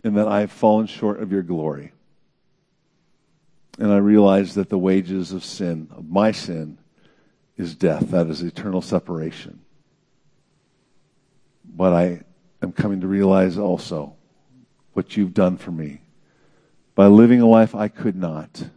and 0.04 0.18
that 0.18 0.28
I 0.28 0.42
have 0.42 0.52
fallen 0.52 0.86
short 0.86 1.20
of 1.20 1.32
your 1.32 1.42
glory. 1.42 1.92
And 3.80 3.92
I 3.92 3.98
realize 3.98 4.54
that 4.54 4.70
the 4.70 4.78
wages 4.78 5.32
of 5.32 5.44
sin, 5.44 5.90
of 5.92 6.08
my 6.08 6.32
sin, 6.32 6.78
is 7.58 7.76
death. 7.76 8.12
That 8.12 8.28
is 8.28 8.44
eternal 8.44 8.82
separation. 8.82 9.62
But 11.66 11.94
I 11.94 12.22
am 12.62 12.72
coming 12.72 13.02
to 13.02 13.08
realize 13.08 13.58
also 13.58 14.16
what 14.94 15.18
you've 15.18 15.34
done 15.34 15.58
for 15.58 15.72
me 15.72 16.02
by 16.96 17.08
living 17.08 17.42
a 17.42 17.48
life 17.48 17.76
I 17.76 17.88
could 17.88 18.16
not 18.16 18.70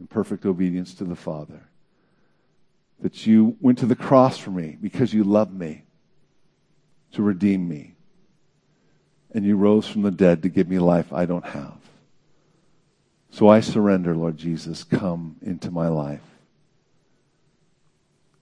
in 0.00 0.06
perfect 0.06 0.46
obedience 0.46 0.94
to 0.94 1.04
the 1.04 1.16
Father. 1.16 1.60
That 3.00 3.26
you 3.26 3.56
went 3.60 3.78
to 3.78 3.86
the 3.86 3.94
cross 3.94 4.38
for 4.38 4.50
me 4.50 4.76
because 4.80 5.14
you 5.14 5.22
loved 5.22 5.52
me 5.52 5.84
to 7.12 7.22
redeem 7.22 7.68
me 7.68 7.94
and 9.32 9.44
you 9.44 9.56
rose 9.56 9.86
from 9.86 10.02
the 10.02 10.10
dead 10.10 10.42
to 10.42 10.48
give 10.48 10.68
me 10.68 10.78
life 10.78 11.12
I 11.12 11.26
don't 11.26 11.44
have. 11.44 11.76
So 13.30 13.48
I 13.48 13.60
surrender, 13.60 14.16
Lord 14.16 14.36
Jesus. 14.36 14.84
Come 14.84 15.36
into 15.42 15.70
my 15.70 15.88
life. 15.88 16.22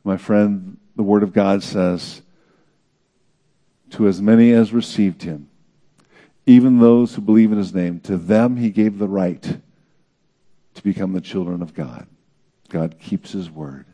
My 0.04 0.16
friend, 0.16 0.78
the 0.94 1.02
Word 1.02 1.24
of 1.24 1.32
God 1.32 1.62
says, 1.62 2.22
To 3.90 4.08
as 4.08 4.20
many 4.20 4.52
as 4.52 4.72
received 4.72 5.22
him, 5.22 5.48
even 6.44 6.78
those 6.78 7.14
who 7.14 7.22
believe 7.22 7.52
in 7.52 7.58
his 7.58 7.74
name, 7.74 8.00
to 8.00 8.16
them 8.16 8.56
he 8.56 8.70
gave 8.70 8.98
the 8.98 9.08
right 9.08 9.42
to 10.74 10.82
become 10.82 11.12
the 11.12 11.20
children 11.20 11.62
of 11.62 11.74
God. 11.74 12.06
God 12.68 12.98
keeps 12.98 13.32
his 13.32 13.50
word. 13.50 13.86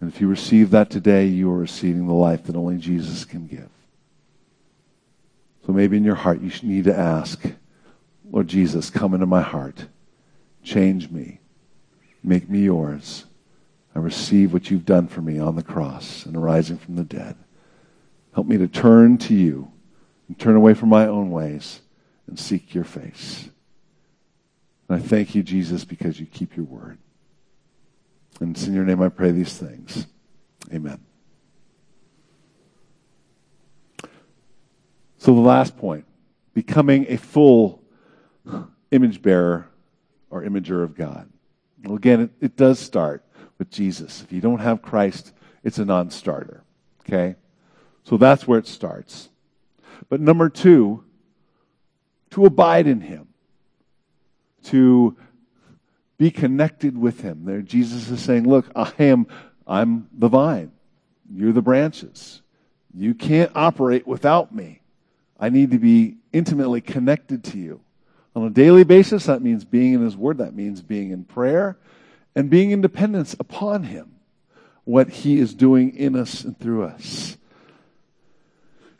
And 0.00 0.12
if 0.12 0.20
you 0.20 0.28
receive 0.28 0.70
that 0.70 0.90
today, 0.90 1.26
you 1.26 1.50
are 1.50 1.58
receiving 1.58 2.06
the 2.06 2.14
life 2.14 2.44
that 2.44 2.56
only 2.56 2.78
Jesus 2.78 3.24
can 3.24 3.46
give. 3.46 3.68
So 5.66 5.72
maybe 5.72 5.98
in 5.98 6.04
your 6.04 6.14
heart 6.14 6.40
you 6.40 6.50
need 6.62 6.84
to 6.84 6.96
ask, 6.96 7.42
Lord 8.30 8.48
Jesus, 8.48 8.88
come 8.88 9.12
into 9.12 9.26
my 9.26 9.42
heart. 9.42 9.86
Change 10.62 11.10
me. 11.10 11.40
Make 12.22 12.48
me 12.48 12.60
yours. 12.60 13.26
I 13.94 13.98
receive 13.98 14.52
what 14.52 14.70
you've 14.70 14.86
done 14.86 15.08
for 15.08 15.20
me 15.20 15.38
on 15.38 15.56
the 15.56 15.62
cross 15.62 16.24
and 16.24 16.36
arising 16.36 16.78
from 16.78 16.96
the 16.96 17.04
dead. 17.04 17.36
Help 18.34 18.46
me 18.46 18.56
to 18.58 18.68
turn 18.68 19.18
to 19.18 19.34
you 19.34 19.70
and 20.28 20.38
turn 20.38 20.56
away 20.56 20.74
from 20.74 20.88
my 20.88 21.06
own 21.06 21.30
ways 21.30 21.80
and 22.26 22.38
seek 22.38 22.74
your 22.74 22.84
face. 22.84 23.48
And 24.88 25.02
I 25.02 25.06
thank 25.06 25.34
you, 25.34 25.42
Jesus, 25.42 25.84
because 25.84 26.20
you 26.20 26.26
keep 26.26 26.56
your 26.56 26.66
word. 26.66 26.98
And 28.40 28.56
it's 28.56 28.66
in 28.66 28.74
your 28.74 28.84
name 28.84 29.02
I 29.02 29.08
pray 29.08 29.32
these 29.32 29.56
things. 29.56 30.06
Amen. 30.72 31.00
So 35.18 35.34
the 35.34 35.40
last 35.40 35.76
point, 35.76 36.06
becoming 36.54 37.06
a 37.08 37.16
full 37.18 37.82
image 38.90 39.20
bearer 39.20 39.68
or 40.30 40.42
imager 40.42 40.82
of 40.82 40.94
God. 40.94 41.28
Well, 41.84 41.96
again, 41.96 42.20
it, 42.22 42.30
it 42.40 42.56
does 42.56 42.78
start 42.78 43.24
with 43.58 43.70
Jesus. 43.70 44.22
If 44.22 44.32
you 44.32 44.40
don't 44.40 44.60
have 44.60 44.82
Christ, 44.82 45.32
it's 45.62 45.78
a 45.78 45.84
non 45.84 46.10
starter. 46.10 46.62
Okay? 47.02 47.36
So 48.04 48.16
that's 48.16 48.46
where 48.46 48.58
it 48.58 48.66
starts. 48.66 49.28
But 50.08 50.20
number 50.20 50.48
two, 50.48 51.04
to 52.30 52.46
abide 52.46 52.86
in 52.86 53.00
Him, 53.00 53.28
to 54.64 55.16
be 56.18 56.30
connected 56.30 56.96
with 56.96 57.20
Him. 57.20 57.44
There, 57.44 57.62
Jesus 57.62 58.10
is 58.10 58.20
saying, 58.20 58.48
Look, 58.48 58.66
I 58.74 58.92
am, 58.98 59.26
I'm 59.66 60.08
the 60.12 60.28
vine. 60.28 60.72
You're 61.32 61.52
the 61.52 61.62
branches. 61.62 62.42
You 62.92 63.14
can't 63.14 63.52
operate 63.54 64.06
without 64.06 64.54
me. 64.54 64.80
I 65.38 65.48
need 65.48 65.70
to 65.70 65.78
be 65.78 66.16
intimately 66.32 66.80
connected 66.80 67.44
to 67.44 67.58
you. 67.58 67.80
On 68.34 68.44
a 68.44 68.50
daily 68.50 68.84
basis, 68.84 69.26
that 69.26 69.42
means 69.42 69.64
being 69.64 69.94
in 69.94 70.02
His 70.02 70.16
Word, 70.16 70.38
that 70.38 70.54
means 70.54 70.82
being 70.82 71.10
in 71.10 71.24
prayer, 71.24 71.78
and 72.34 72.50
being 72.50 72.70
in 72.70 72.80
dependence 72.80 73.34
upon 73.38 73.84
Him, 73.84 74.16
what 74.84 75.08
He 75.08 75.38
is 75.38 75.54
doing 75.54 75.96
in 75.96 76.16
us 76.16 76.44
and 76.44 76.58
through 76.58 76.84
us. 76.84 77.36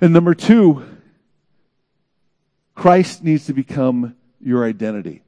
And 0.01 0.15
number 0.15 0.35
two, 0.35 0.83
Christ 2.75 3.23
needs 3.23 3.47
to 3.47 3.53
become 3.53 4.17
your 4.41 4.65
identity. 4.65 5.23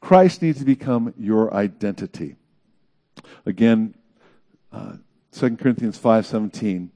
Christ 0.00 0.40
needs 0.40 0.58
to 0.60 0.64
become 0.64 1.12
your 1.18 1.52
identity. 1.52 2.36
Again, 3.44 3.94
uh, 4.72 4.94
2 5.32 5.56
Corinthians 5.56 5.98
5.17. 5.98 6.88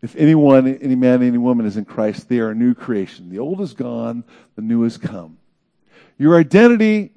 If 0.00 0.16
anyone, 0.16 0.66
any 0.66 0.94
man, 0.94 1.22
any 1.22 1.38
woman 1.38 1.66
is 1.66 1.76
in 1.76 1.84
Christ, 1.84 2.28
they 2.28 2.38
are 2.38 2.50
a 2.50 2.54
new 2.54 2.74
creation. 2.74 3.28
The 3.28 3.38
old 3.38 3.60
is 3.60 3.74
gone, 3.74 4.24
the 4.56 4.62
new 4.62 4.82
has 4.82 4.96
come. 4.96 5.38
Your 6.18 6.38
identity 6.38 7.12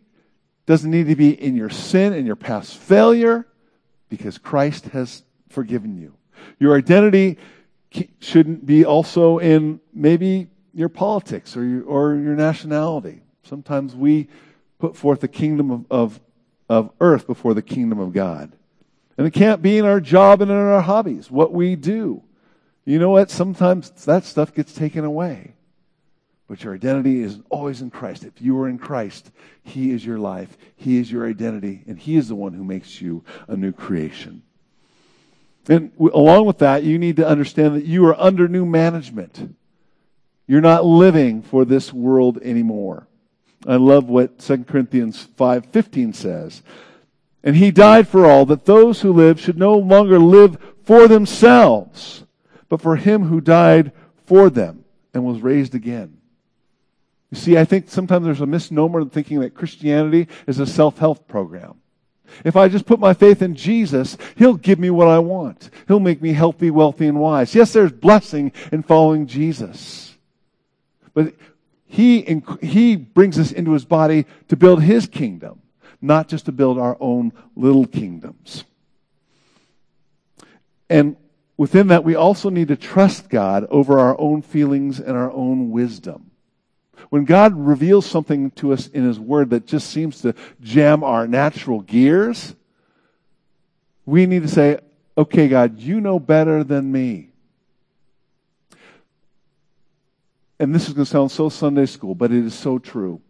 doesn't 0.65 0.91
need 0.91 1.07
to 1.07 1.15
be 1.15 1.29
in 1.29 1.55
your 1.55 1.69
sin 1.69 2.13
and 2.13 2.27
your 2.27 2.35
past 2.35 2.77
failure 2.77 3.47
because 4.09 4.37
Christ 4.37 4.85
has 4.87 5.23
forgiven 5.49 5.97
you. 5.97 6.15
Your 6.59 6.77
identity 6.77 7.37
shouldn't 8.19 8.65
be 8.65 8.85
also 8.85 9.37
in 9.39 9.79
maybe 9.93 10.47
your 10.73 10.89
politics 10.89 11.55
or 11.55 11.63
your, 11.63 11.83
or 11.83 12.15
your 12.15 12.35
nationality. 12.35 13.21
Sometimes 13.43 13.95
we 13.95 14.27
put 14.79 14.95
forth 14.95 15.21
the 15.21 15.27
kingdom 15.27 15.71
of, 15.71 15.85
of, 15.89 16.19
of 16.67 16.91
earth 16.99 17.27
before 17.27 17.53
the 17.53 17.61
kingdom 17.61 17.99
of 17.99 18.13
God. 18.13 18.51
And 19.17 19.25
it 19.25 19.31
can't 19.31 19.61
be 19.61 19.77
in 19.77 19.85
our 19.85 20.01
job 20.01 20.41
and 20.41 20.51
in 20.51 20.57
our 20.57 20.81
hobbies, 20.81 21.31
what 21.31 21.53
we 21.53 21.75
do. 21.75 22.23
You 22.83 22.99
know 22.99 23.09
what? 23.09 23.31
Sometimes 23.31 23.89
that 24.05 24.25
stuff 24.25 24.53
gets 24.53 24.73
taken 24.73 25.05
away. 25.05 25.55
But 26.47 26.63
your 26.63 26.75
identity 26.75 27.21
is 27.21 27.39
always 27.49 27.81
in 27.81 27.89
Christ. 27.89 28.23
If 28.23 28.39
you 28.39 28.59
are 28.59 28.69
in 28.69 28.77
Christ, 28.77 29.31
He 29.63 29.91
is 29.91 30.05
your 30.05 30.19
life, 30.19 30.57
He 30.75 30.97
is 30.97 31.11
your 31.11 31.27
identity, 31.27 31.83
and 31.87 31.97
He 31.97 32.17
is 32.17 32.27
the 32.27 32.35
one 32.35 32.53
who 32.53 32.63
makes 32.63 33.01
you 33.01 33.23
a 33.47 33.55
new 33.55 33.71
creation. 33.71 34.43
And 35.67 35.91
along 35.97 36.45
with 36.45 36.59
that, 36.59 36.83
you 36.83 36.99
need 36.99 37.15
to 37.15 37.27
understand 37.27 37.75
that 37.75 37.85
you 37.85 38.05
are 38.05 38.19
under 38.19 38.47
new 38.47 38.65
management. 38.65 39.55
You're 40.47 40.61
not 40.61 40.85
living 40.85 41.41
for 41.41 41.65
this 41.65 41.91
world 41.91 42.37
anymore. 42.43 43.07
I 43.67 43.77
love 43.77 44.07
what 44.07 44.39
2 44.39 44.65
Corinthians 44.65 45.27
5:15 45.37 46.13
says. 46.13 46.61
And 47.43 47.55
he 47.55 47.71
died 47.71 48.07
for 48.07 48.25
all 48.25 48.45
that 48.47 48.65
those 48.65 49.01
who 49.01 49.11
live 49.11 49.39
should 49.39 49.57
no 49.57 49.77
longer 49.77 50.19
live 50.19 50.57
for 50.83 51.07
themselves, 51.07 52.23
but 52.69 52.81
for 52.81 52.95
him 52.95 53.23
who 53.23 53.41
died 53.41 53.91
for 54.25 54.49
them 54.49 54.83
and 55.13 55.25
was 55.25 55.41
raised 55.41 55.73
again. 55.73 56.17
You 57.31 57.37
see, 57.37 57.57
I 57.57 57.65
think 57.65 57.89
sometimes 57.89 58.25
there's 58.25 58.41
a 58.41 58.45
misnomer 58.45 59.01
in 59.01 59.09
thinking 59.09 59.39
that 59.39 59.55
Christianity 59.55 60.27
is 60.47 60.59
a 60.59 60.65
self-help 60.67 61.27
program. 61.27 61.75
If 62.43 62.55
I 62.55 62.67
just 62.67 62.85
put 62.85 62.99
my 62.99 63.13
faith 63.13 63.41
in 63.41 63.55
Jesus, 63.55 64.17
He'll 64.35 64.55
give 64.55 64.79
me 64.79 64.89
what 64.89 65.07
I 65.07 65.19
want. 65.19 65.69
He'll 65.87 65.99
make 65.99 66.21
me 66.21 66.33
healthy, 66.33 66.71
wealthy, 66.71 67.07
and 67.07 67.19
wise. 67.19 67.55
Yes, 67.55 67.73
there's 67.73 67.91
blessing 67.91 68.51
in 68.71 68.83
following 68.83 69.27
Jesus. 69.27 70.15
But 71.13 71.33
He, 71.85 72.41
he 72.61 72.95
brings 72.95 73.39
us 73.39 73.51
into 73.51 73.73
His 73.73 73.85
body 73.85 74.25
to 74.49 74.55
build 74.55 74.83
His 74.83 75.07
kingdom, 75.07 75.61
not 76.01 76.27
just 76.27 76.45
to 76.45 76.51
build 76.51 76.77
our 76.77 76.97
own 76.99 77.33
little 77.55 77.87
kingdoms. 77.87 78.63
And 80.89 81.17
within 81.57 81.87
that, 81.87 82.03
we 82.03 82.15
also 82.15 82.49
need 82.49 82.67
to 82.67 82.75
trust 82.75 83.29
God 83.29 83.65
over 83.69 83.99
our 83.99 84.19
own 84.19 84.41
feelings 84.41 84.99
and 84.99 85.17
our 85.17 85.31
own 85.31 85.71
wisdom. 85.71 86.31
When 87.09 87.25
God 87.25 87.53
reveals 87.55 88.05
something 88.05 88.51
to 88.51 88.73
us 88.73 88.87
in 88.87 89.03
His 89.05 89.19
Word 89.19 89.51
that 89.51 89.65
just 89.65 89.89
seems 89.89 90.21
to 90.21 90.33
jam 90.61 91.03
our 91.03 91.27
natural 91.27 91.81
gears, 91.81 92.55
we 94.05 94.25
need 94.25 94.43
to 94.43 94.47
say, 94.47 94.79
okay, 95.17 95.47
God, 95.47 95.79
you 95.79 96.01
know 96.01 96.19
better 96.19 96.63
than 96.63 96.91
me. 96.91 97.29
And 100.59 100.73
this 100.73 100.87
is 100.87 100.93
going 100.93 101.05
to 101.05 101.11
sound 101.11 101.31
so 101.31 101.49
Sunday 101.49 101.85
school, 101.85 102.15
but 102.15 102.31
it 102.31 102.45
is 102.45 102.53
so 102.53 102.79
true. 102.79 103.21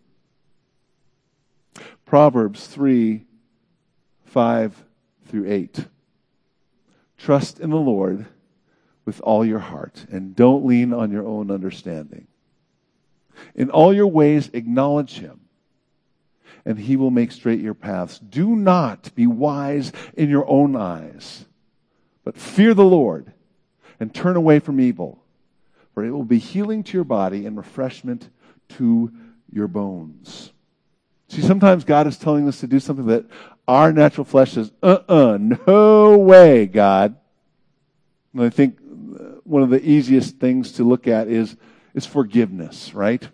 Proverbs 2.06 2.68
3 2.68 3.26
5 4.26 4.84
through 5.28 5.50
8. 5.50 5.86
Trust 7.18 7.60
in 7.60 7.70
the 7.70 7.78
Lord 7.78 8.26
with 9.06 9.22
all 9.22 9.46
your 9.46 9.60
heart 9.60 10.06
and 10.12 10.36
don't 10.36 10.66
lean 10.66 10.94
on 10.94 11.12
your 11.12 11.26
own 11.26 11.50
understanding. 11.50 12.28
In 13.56 13.70
all 13.70 13.94
your 13.94 14.08
ways, 14.08 14.50
acknowledge 14.54 15.20
him, 15.20 15.42
and 16.66 16.80
he 16.80 16.96
will 16.96 17.12
make 17.12 17.32
straight 17.32 17.60
your 17.60 17.74
paths. 17.74 18.20
Do 18.20 18.56
not 18.56 19.14
be 19.16 19.28
wise 19.28 19.92
in 20.16 20.30
your 20.30 20.48
own 20.50 20.76
eyes, 20.76 21.46
but 22.24 22.38
fear 22.38 22.74
the 22.74 22.84
Lord 22.84 23.32
and 24.00 24.14
turn 24.14 24.36
away 24.36 24.60
from 24.60 24.80
evil, 24.80 25.24
for 25.94 26.04
it 26.04 26.12
will 26.12 26.24
be 26.24 26.40
healing 26.40 26.84
to 26.84 26.98
your 26.98 27.04
body 27.04 27.46
and 27.46 27.56
refreshment 27.56 28.30
to 28.70 29.12
your 29.52 29.68
bones. 29.68 30.52
See, 31.30 31.42
sometimes 31.42 31.84
God 31.84 32.08
is 32.08 32.18
telling 32.18 32.48
us 32.48 32.60
to 32.60 32.68
do 32.68 32.80
something 32.80 33.08
that 33.08 33.26
our 33.68 33.92
natural 33.92 34.26
flesh 34.26 34.54
says, 34.54 34.72
uh 34.84 35.00
uh-uh, 35.08 35.34
uh 35.34 35.38
no 35.38 36.18
way, 36.18 36.66
God. 36.66 37.16
And 38.34 38.44
I 38.44 38.50
think 38.50 38.78
one 39.44 39.64
of 39.64 39.70
the 39.70 39.84
easiest 39.84 40.38
things 40.38 40.74
to 40.74 40.84
look 40.84 41.08
at 41.08 41.28
is 41.28 41.56
is 41.96 42.06
forgiveness, 42.06 42.94
right? 42.94 43.28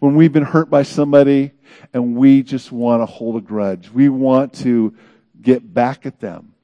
When 0.00 0.16
we've 0.16 0.32
been 0.32 0.44
hurt 0.44 0.70
by 0.70 0.82
somebody 0.82 1.52
and 1.92 2.16
we 2.16 2.42
just 2.42 2.72
want 2.72 3.02
to 3.02 3.06
hold 3.06 3.36
a 3.36 3.40
grudge, 3.40 3.90
we 3.90 4.08
want 4.08 4.54
to 4.54 4.96
get 5.40 5.72
back 5.72 6.06
at 6.06 6.20
them. 6.20 6.54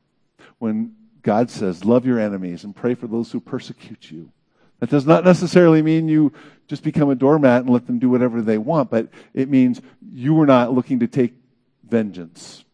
When 0.59 0.97
God 1.23 1.51
says, 1.51 1.85
love 1.85 2.07
your 2.07 2.19
enemies 2.19 2.65
and 2.65 2.75
pray 2.75 2.95
for 2.95 3.07
those 3.07 3.31
who 3.31 3.41
persecute 3.41 4.11
you. 4.11 4.33
That 4.79 4.89
does 4.89 5.07
not 5.07 5.25
necessarily 5.25 5.83
mean 5.83 6.09
you 6.09 6.33
just 6.67 6.83
become 6.83 7.11
a 7.11 7.15
doormat 7.15 7.63
and 7.63 7.71
let 7.71 7.87
them 7.87 7.99
do 7.99 8.09
whatever 8.09 8.41
they 8.41 8.57
want, 8.57 8.91
but 8.91 9.09
it 9.35 9.51
means 9.51 9.83
you 10.11 10.41
are 10.41 10.47
not 10.47 10.73
looking 10.73 11.01
to 11.01 11.07
take 11.07 11.35
vengeance. 11.87 12.65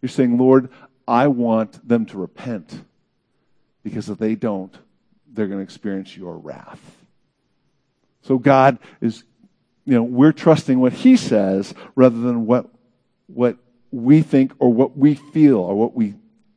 You're 0.00 0.08
saying, 0.08 0.38
Lord, 0.38 0.70
I 1.08 1.26
want 1.26 1.86
them 1.86 2.06
to 2.06 2.18
repent 2.18 2.84
because 3.82 4.08
if 4.08 4.18
they 4.18 4.36
don't, 4.36 4.76
they're 5.32 5.46
going 5.46 5.58
to 5.58 5.64
experience 5.64 6.16
your 6.16 6.36
wrath. 6.36 6.80
So 8.22 8.38
God 8.38 8.78
is, 9.00 9.24
you 9.84 9.94
know, 9.94 10.02
we're 10.02 10.32
trusting 10.32 10.78
what 10.78 10.92
He 10.92 11.16
says 11.16 11.74
rather 11.94 12.18
than 12.18 12.46
what, 12.46 12.66
what 13.26 13.56
we 13.90 14.22
think 14.22 14.52
or 14.58 14.72
what 14.72 14.96
we 14.96 15.14
feel 15.14 15.58
or 15.58 15.74
what 15.74 15.94
we, 15.94 16.14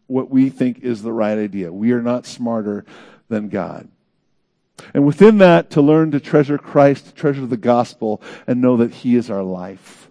what 0.08 0.30
we 0.30 0.50
think 0.50 0.80
is 0.80 1.02
the 1.02 1.14
right 1.14 1.38
idea. 1.38 1.72
We 1.72 1.92
are 1.94 2.02
not 2.02 2.26
smarter 2.26 2.86
than 3.30 3.50
God. 3.50 3.88
And 4.94 5.06
within 5.06 5.38
that, 5.38 5.70
to 5.72 5.82
learn 5.82 6.12
to 6.12 6.20
treasure 6.20 6.58
Christ, 6.58 7.06
to 7.06 7.14
treasure 7.14 7.46
the 7.46 7.58
gospel, 7.58 8.22
and 8.48 8.60
know 8.60 8.78
that 8.78 8.92
He 8.92 9.16
is 9.16 9.30
our 9.30 9.44
life. 9.44 10.10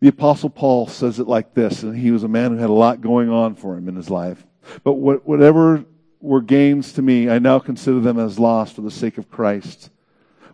The 0.00 0.08
Apostle 0.08 0.50
Paul 0.50 0.86
says 0.86 1.18
it 1.18 1.28
like 1.28 1.52
this, 1.54 1.82
and 1.82 1.96
he 1.96 2.10
was 2.10 2.24
a 2.24 2.28
man 2.28 2.52
who 2.52 2.56
had 2.56 2.70
a 2.70 2.74
lot 2.74 3.02
going 3.02 3.28
on 3.28 3.54
for 3.54 3.76
him 3.76 3.86
in 3.86 3.96
his 3.96 4.08
life. 4.08 4.44
But 4.82 4.94
what, 4.94 5.26
whatever 5.26 5.84
were 6.20 6.42
gains 6.42 6.92
to 6.92 7.02
me, 7.02 7.28
I 7.28 7.38
now 7.38 7.58
consider 7.58 8.00
them 8.00 8.18
as 8.18 8.38
lost 8.38 8.74
for 8.74 8.82
the 8.82 8.90
sake 8.90 9.18
of 9.18 9.30
Christ. 9.30 9.90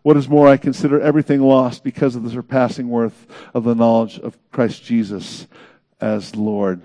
What 0.03 0.17
is 0.17 0.29
more, 0.29 0.47
I 0.47 0.57
consider 0.57 1.01
everything 1.01 1.41
lost 1.41 1.83
because 1.83 2.15
of 2.15 2.23
the 2.23 2.31
surpassing 2.31 2.89
worth 2.89 3.27
of 3.53 3.65
the 3.65 3.75
knowledge 3.75 4.21
of 4.21 4.39
Christ 4.53 4.85
Jesus 4.85 5.49
as 6.01 6.37
Lord. 6.37 6.81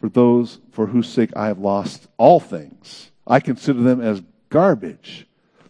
For 0.00 0.08
those 0.08 0.58
for 0.72 0.86
whose 0.86 1.08
sake 1.08 1.30
I 1.36 1.46
have 1.46 1.58
lost 1.58 2.08
all 2.16 2.40
things, 2.40 3.12
I 3.26 3.40
consider 3.40 3.82
them 3.82 4.00
as 4.00 4.22
garbage 4.48 5.26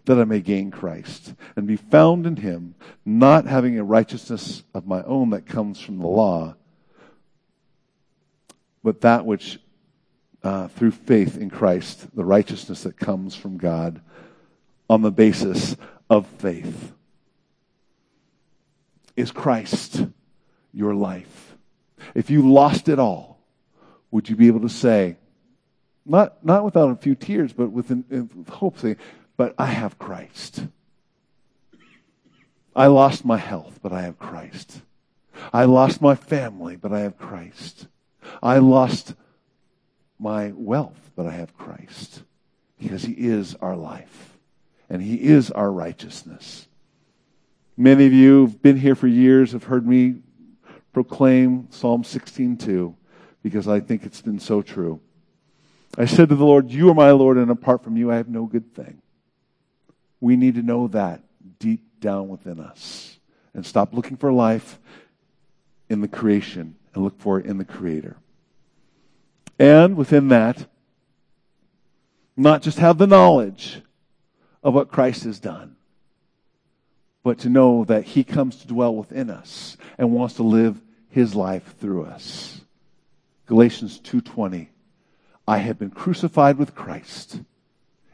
that 0.07 0.19
I 0.19 0.25
may 0.25 0.41
gain 0.41 0.71
Christ 0.71 1.35
and 1.55 1.67
be 1.67 1.77
found 1.77 2.27
in 2.27 2.37
him, 2.37 2.75
not 3.05 3.47
having 3.47 3.79
a 3.79 3.85
righteousness 3.85 4.63
of 4.73 4.87
my 4.87 5.03
own 5.03 5.31
that 5.31 5.47
comes 5.47 5.81
from 5.81 5.99
the 5.99 6.07
law, 6.07 6.55
but 8.83 9.01
that 9.03 9.27
which 9.27 9.59
uh, 10.47 10.69
through 10.69 10.93
faith 10.93 11.37
in 11.37 11.51
Christ, 11.51 12.07
the 12.15 12.25
righteousness 12.25 12.85
that 12.85 12.97
comes 12.97 13.35
from 13.35 13.57
God 13.57 14.01
on 14.89 15.03
the 15.03 15.11
basis 15.11 15.77
of 16.09 16.25
faith. 16.39 16.93
Is 19.17 19.33
Christ 19.33 20.07
your 20.73 20.95
life? 20.95 21.57
If 22.15 22.31
you 22.31 22.49
lost 22.49 22.89
it 22.89 23.01
all, 23.01 23.41
would 24.13 24.29
you 24.29 24.37
be 24.37 24.47
able 24.47 24.61
to 24.61 24.69
say, 24.69 25.17
not, 26.05 26.45
not 26.45 26.65
without 26.65 26.93
a 26.93 26.95
few 26.95 27.17
tears, 27.17 27.53
but 27.53 27.73
with, 27.73 27.91
with 27.91 28.49
hope, 28.49 28.79
say, 28.79 28.95
but 29.37 29.53
I 29.59 29.67
have 29.67 29.99
Christ. 29.99 30.65
I 32.77 32.87
lost 32.87 33.25
my 33.25 33.39
health, 33.39 33.81
but 33.83 33.93
I 33.93 34.03
have 34.03 34.21
Christ. 34.21 34.81
I 35.53 35.65
lost 35.65 36.01
my 36.01 36.15
family, 36.15 36.77
but 36.77 36.93
I 36.93 37.01
have 37.01 37.19
Christ. 37.19 37.89
I 38.41 38.59
lost 38.59 39.17
my 40.19 40.53
wealth, 40.55 41.11
but 41.15 41.27
I 41.27 41.33
have 41.33 41.57
Christ 41.57 42.23
because 42.79 43.03
he 43.03 43.13
is 43.13 43.55
our 43.57 43.77
life 43.77 44.37
and 44.89 45.03
he 45.03 45.17
is 45.17 45.51
our 45.51 45.71
righteousness. 45.71 46.67
Many 47.77 48.07
of 48.07 48.13
you 48.13 48.47
who've 48.47 48.63
been 48.63 48.79
here 48.79 48.95
for 48.95 49.07
years 49.07 49.53
have 49.53 49.65
heard 49.65 49.87
me 49.87 50.17
proclaim 50.93 51.69
Psalm 51.71 52.03
16:2 52.03 52.95
because 53.43 53.69
I 53.69 53.81
think 53.81 54.05
it's 54.05 54.23
been 54.23 54.39
so 54.39 54.63
true. 54.63 55.01
I 55.99 56.05
said 56.05 56.29
to 56.31 56.35
the 56.35 56.45
Lord, 56.45 56.71
You 56.71 56.91
are 56.91 56.95
my 56.95 57.11
Lord, 57.11 57.37
and 57.37 57.51
apart 57.51 57.85
from 57.85 57.97
you, 57.97 58.11
I 58.11 58.17
have 58.17 58.29
no 58.29 58.47
good 58.47 58.75
thing. 58.75 59.01
We 60.21 60.37
need 60.37 60.55
to 60.55 60.63
know 60.63 60.89
that 60.89 61.23
deep 61.59 62.01
down 62.01 62.29
within 62.29 62.61
us 62.61 63.19
and 63.55 63.65
stop 63.65 63.93
looking 63.95 64.17
for 64.17 64.33
life 64.33 64.79
in 65.89 66.01
the 66.01 66.09
creation 66.09 66.77
and 66.95 67.05
look 67.05 67.19
for 67.19 67.39
it 67.39 67.47
in 67.47 67.59
the 67.59 67.65
Creator. 67.65 68.17
And 69.59 69.97
within 69.97 70.29
that, 70.29 70.67
not 72.37 72.63
just 72.63 72.79
have 72.79 72.99
the 72.99 73.07
knowledge 73.07 73.81
of 74.63 74.75
what 74.75 74.91
Christ 74.91 75.25
has 75.25 75.41
done, 75.41 75.77
but 77.23 77.39
to 77.41 77.49
know 77.49 77.85
that 77.85 78.05
He 78.05 78.25
comes 78.25 78.57
to 78.57 78.67
dwell 78.67 78.95
within 78.95 79.31
us 79.31 79.77
and 79.99 80.13
wants 80.13 80.35
to 80.35 80.43
live 80.43 80.81
His 81.09 81.35
life 81.35 81.75
through 81.79 82.05
us. 82.05 82.61
Galatians 83.47 84.01
2:20 84.01 84.69
I 85.49 85.59
have 85.59 85.79
been 85.79 85.91
crucified 85.91 86.59
with 86.59 86.75
Christ. 86.75 87.41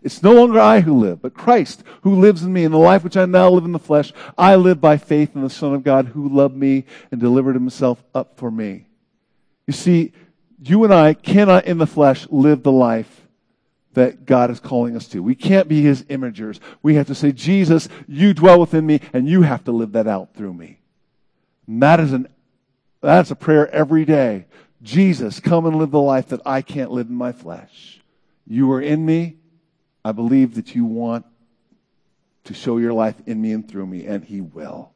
It's 0.02 0.22
no 0.22 0.32
longer 0.32 0.58
I 0.58 0.80
who 0.80 0.98
live, 0.98 1.22
but 1.22 1.34
Christ 1.34 1.84
who 2.02 2.16
lives 2.16 2.42
in 2.42 2.52
me. 2.52 2.64
In 2.64 2.72
the 2.72 2.78
life 2.78 3.04
which 3.04 3.16
I 3.16 3.24
now 3.24 3.48
live 3.50 3.64
in 3.64 3.72
the 3.72 3.78
flesh, 3.78 4.12
I 4.36 4.56
live 4.56 4.80
by 4.80 4.96
faith 4.96 5.34
in 5.34 5.42
the 5.42 5.50
Son 5.50 5.74
of 5.74 5.84
God 5.84 6.08
who 6.08 6.28
loved 6.28 6.56
me 6.56 6.84
and 7.10 7.20
delivered 7.20 7.54
himself 7.54 8.02
up 8.14 8.36
for 8.36 8.50
me. 8.50 8.86
You 9.66 9.72
see, 9.72 10.12
you 10.64 10.84
and 10.84 10.94
I 10.94 11.14
cannot 11.14 11.64
in 11.64 11.78
the 11.78 11.86
flesh 11.86 12.26
live 12.30 12.62
the 12.62 12.72
life 12.72 13.26
that 13.94 14.24
God 14.24 14.50
is 14.50 14.60
calling 14.60 14.96
us 14.96 15.08
to. 15.08 15.22
We 15.22 15.34
can't 15.34 15.68
be 15.68 15.82
his 15.82 16.04
imagers. 16.04 16.60
We 16.82 16.94
have 16.94 17.08
to 17.08 17.14
say, 17.14 17.32
Jesus, 17.32 17.88
you 18.06 18.32
dwell 18.32 18.60
within 18.60 18.86
me 18.86 19.00
and 19.12 19.28
you 19.28 19.42
have 19.42 19.64
to 19.64 19.72
live 19.72 19.92
that 19.92 20.06
out 20.06 20.34
through 20.34 20.54
me. 20.54 20.78
And 21.66 21.82
that 21.82 22.00
is 22.00 22.12
an, 22.12 22.28
that's 23.00 23.30
a 23.30 23.36
prayer 23.36 23.68
every 23.70 24.04
day. 24.04 24.46
Jesus, 24.82 25.40
come 25.40 25.66
and 25.66 25.76
live 25.76 25.90
the 25.90 26.00
life 26.00 26.28
that 26.28 26.40
I 26.46 26.62
can't 26.62 26.90
live 26.90 27.08
in 27.08 27.14
my 27.14 27.32
flesh. 27.32 28.00
You 28.46 28.70
are 28.72 28.80
in 28.80 29.04
me. 29.04 29.36
I 30.04 30.12
believe 30.12 30.54
that 30.54 30.74
you 30.74 30.84
want 30.84 31.26
to 32.44 32.54
show 32.54 32.78
your 32.78 32.92
life 32.92 33.14
in 33.26 33.40
me 33.40 33.52
and 33.52 33.68
through 33.68 33.86
me, 33.86 34.06
and 34.06 34.24
He 34.24 34.40
will. 34.40 34.91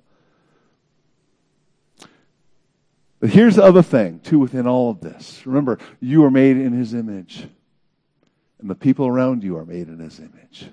But 3.18 3.30
here's 3.30 3.56
the 3.56 3.64
other 3.64 3.82
thing, 3.82 4.20
too, 4.20 4.38
within 4.38 4.66
all 4.66 4.90
of 4.90 5.00
this. 5.00 5.46
Remember, 5.46 5.78
you 6.00 6.24
are 6.24 6.30
made 6.30 6.56
in 6.56 6.72
His 6.72 6.92
image, 6.92 7.46
and 8.58 8.68
the 8.68 8.74
people 8.74 9.06
around 9.06 9.42
you 9.42 9.56
are 9.56 9.64
made 9.64 9.88
in 9.88 9.98
His 9.98 10.18
image. 10.18 10.70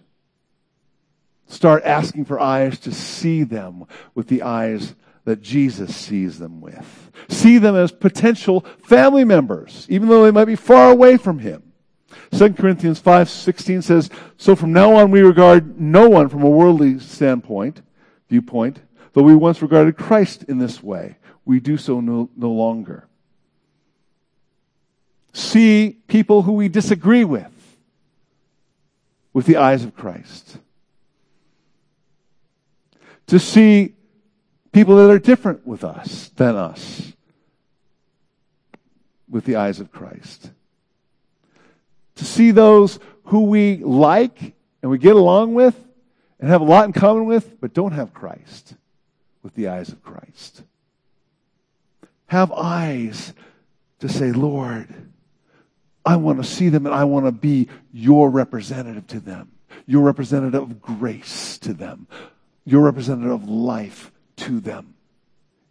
Start 1.47 1.83
asking 1.83 2.25
for 2.25 2.39
eyes 2.39 2.79
to 2.79 2.91
see 2.91 3.43
them 3.43 3.85
with 4.15 4.27
the 4.27 4.41
eyes 4.41 4.95
that 5.25 5.41
Jesus 5.41 5.95
sees 5.95 6.39
them 6.39 6.59
with. 6.59 7.11
See 7.29 7.57
them 7.57 7.75
as 7.75 7.91
potential 7.91 8.65
family 8.81 9.23
members, 9.23 9.85
even 9.89 10.09
though 10.09 10.23
they 10.23 10.31
might 10.31 10.45
be 10.45 10.55
far 10.55 10.91
away 10.91 11.15
from 11.17 11.39
Him. 11.39 11.71
2 12.31 12.57
Corinthians 12.57 12.99
5:16 12.99 13.81
says, 13.81 14.09
"So 14.37 14.55
from 14.55 14.73
now 14.73 14.95
on 14.95 15.11
we 15.11 15.21
regard 15.21 15.79
no 15.79 16.09
one 16.09 16.27
from 16.27 16.43
a 16.43 16.49
worldly 16.49 16.99
standpoint, 16.99 17.81
viewpoint, 18.29 18.81
though 19.13 19.23
we 19.23 19.35
once 19.35 19.61
regarded 19.61 19.97
Christ 19.97 20.43
in 20.43 20.57
this 20.57 20.83
way, 20.83 21.17
we 21.45 21.59
do 21.59 21.77
so 21.77 21.99
no, 21.99 22.29
no 22.35 22.51
longer." 22.51 23.07
See 25.33 25.97
people 26.07 26.43
who 26.43 26.53
we 26.53 26.69
disagree 26.69 27.23
with 27.23 27.77
with 29.33 29.45
the 29.45 29.57
eyes 29.57 29.83
of 29.83 29.95
Christ. 29.95 30.57
To 33.27 33.39
see 33.39 33.95
people 34.71 34.97
that 34.97 35.09
are 35.09 35.19
different 35.19 35.65
with 35.65 35.83
us 35.83 36.29
than 36.35 36.55
us 36.55 37.13
with 39.27 39.45
the 39.45 39.55
eyes 39.55 39.79
of 39.79 39.91
Christ. 39.91 40.51
To 42.15 42.25
see 42.25 42.51
those 42.51 42.99
who 43.25 43.45
we 43.45 43.77
like 43.77 44.53
and 44.81 44.91
we 44.91 44.99
get 44.99 45.15
along 45.15 45.55
with 45.55 45.75
and 46.39 46.49
have 46.49 46.61
a 46.61 46.65
lot 46.65 46.85
in 46.85 46.93
common 46.93 47.25
with, 47.25 47.59
but 47.59 47.73
don't 47.73 47.93
have 47.93 48.13
Christ 48.13 48.75
with 49.41 49.55
the 49.55 49.69
eyes 49.69 49.89
of 49.89 50.03
Christ. 50.03 50.61
Have 52.33 52.51
eyes 52.51 53.31
to 53.99 54.09
say, 54.09 54.31
Lord, 54.31 54.87
I 56.03 56.15
want 56.15 56.41
to 56.41 56.43
see 56.43 56.67
them 56.69 56.87
and 56.87 56.95
I 56.95 57.03
want 57.03 57.27
to 57.27 57.31
be 57.31 57.69
your 57.91 58.27
representative 58.27 59.05
to 59.09 59.19
them, 59.19 59.51
your 59.85 60.01
representative 60.01 60.63
of 60.63 60.81
grace 60.81 61.59
to 61.59 61.75
them, 61.75 62.07
your 62.65 62.81
representative 62.81 63.33
of 63.33 63.47
life 63.47 64.11
to 64.37 64.59
them. 64.59 64.95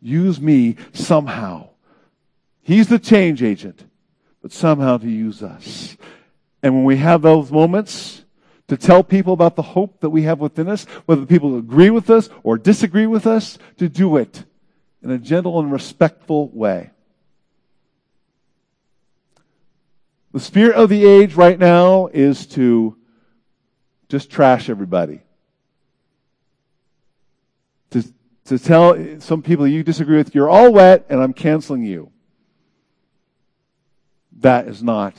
Use 0.00 0.40
me 0.40 0.76
somehow. 0.92 1.70
He's 2.60 2.86
the 2.86 3.00
change 3.00 3.42
agent, 3.42 3.84
but 4.40 4.52
somehow 4.52 4.98
to 4.98 5.10
use 5.10 5.42
us. 5.42 5.96
And 6.62 6.76
when 6.76 6.84
we 6.84 6.98
have 6.98 7.22
those 7.22 7.50
moments 7.50 8.24
to 8.68 8.76
tell 8.76 9.02
people 9.02 9.32
about 9.32 9.56
the 9.56 9.62
hope 9.62 9.98
that 9.98 10.10
we 10.10 10.22
have 10.22 10.38
within 10.38 10.68
us, 10.68 10.84
whether 11.06 11.26
people 11.26 11.58
agree 11.58 11.90
with 11.90 12.08
us 12.08 12.30
or 12.44 12.56
disagree 12.56 13.08
with 13.08 13.26
us, 13.26 13.58
to 13.78 13.88
do 13.88 14.16
it 14.16 14.44
in 15.02 15.10
a 15.10 15.18
gentle 15.18 15.58
and 15.60 15.72
respectful 15.72 16.48
way. 16.48 16.90
The 20.32 20.40
spirit 20.40 20.76
of 20.76 20.88
the 20.88 21.04
age 21.04 21.34
right 21.34 21.58
now 21.58 22.06
is 22.06 22.46
to 22.48 22.96
just 24.08 24.30
trash 24.30 24.70
everybody. 24.70 25.20
To 27.90 28.02
to 28.44 28.58
tell 28.58 29.20
some 29.20 29.42
people 29.42 29.66
you 29.66 29.82
disagree 29.82 30.16
with, 30.16 30.34
you're 30.34 30.48
all 30.48 30.72
wet 30.72 31.06
and 31.08 31.22
I'm 31.22 31.32
canceling 31.32 31.84
you. 31.84 32.10
That 34.40 34.66
is 34.66 34.82
not 34.82 35.14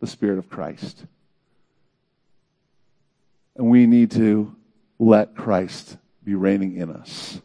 the 0.00 0.06
Spirit 0.06 0.38
of 0.38 0.48
Christ. 0.48 1.04
And 3.56 3.68
we 3.68 3.86
need 3.86 4.12
to 4.12 4.54
let 4.98 5.36
Christ 5.36 5.98
be 6.24 6.34
reigning 6.34 6.76
in 6.76 6.90
us. 6.90 7.40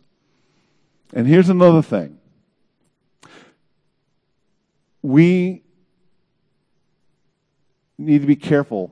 And 1.14 1.28
here's 1.28 1.50
another 1.50 1.82
thing. 1.82 2.18
We 5.02 5.64
need 7.98 8.22
to 8.22 8.28
be 8.28 8.36
careful 8.36 8.92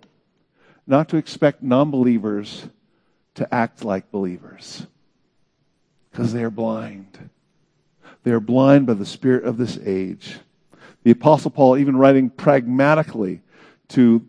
not 0.88 1.10
to 1.10 1.18
expect 1.18 1.62
non 1.62 1.92
believers 1.92 2.68
to 3.36 3.54
act 3.54 3.84
like 3.84 4.12
believers 4.12 4.88
because 6.12 6.32
they 6.32 6.44
are 6.44 6.50
blind. 6.50 7.30
They 8.24 8.32
are 8.32 8.40
blind 8.40 8.88
by 8.88 8.94
the 8.94 9.06
spirit 9.06 9.44
of 9.44 9.58
this 9.58 9.78
age. 9.86 10.38
The 11.04 11.12
Apostle 11.12 11.52
Paul, 11.52 11.78
even 11.78 11.98
writing 11.98 12.30
pragmatically 12.30 13.42
to 13.90 14.26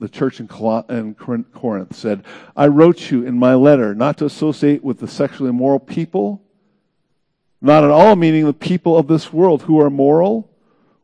the 0.00 0.08
church 0.08 0.40
in 0.40 0.48
Corinth, 0.48 1.94
said, 1.94 2.24
I 2.56 2.66
wrote 2.68 3.10
you 3.10 3.24
in 3.24 3.38
my 3.38 3.54
letter 3.54 3.94
not 3.94 4.16
to 4.18 4.24
associate 4.24 4.82
with 4.82 4.98
the 4.98 5.06
sexually 5.06 5.50
immoral 5.50 5.78
people, 5.78 6.42
not 7.60 7.84
at 7.84 7.90
all 7.90 8.16
meaning 8.16 8.44
the 8.44 8.52
people 8.52 8.96
of 8.96 9.08
this 9.08 9.32
world 9.32 9.62
who 9.62 9.80
are 9.80 9.90
moral 9.90 10.50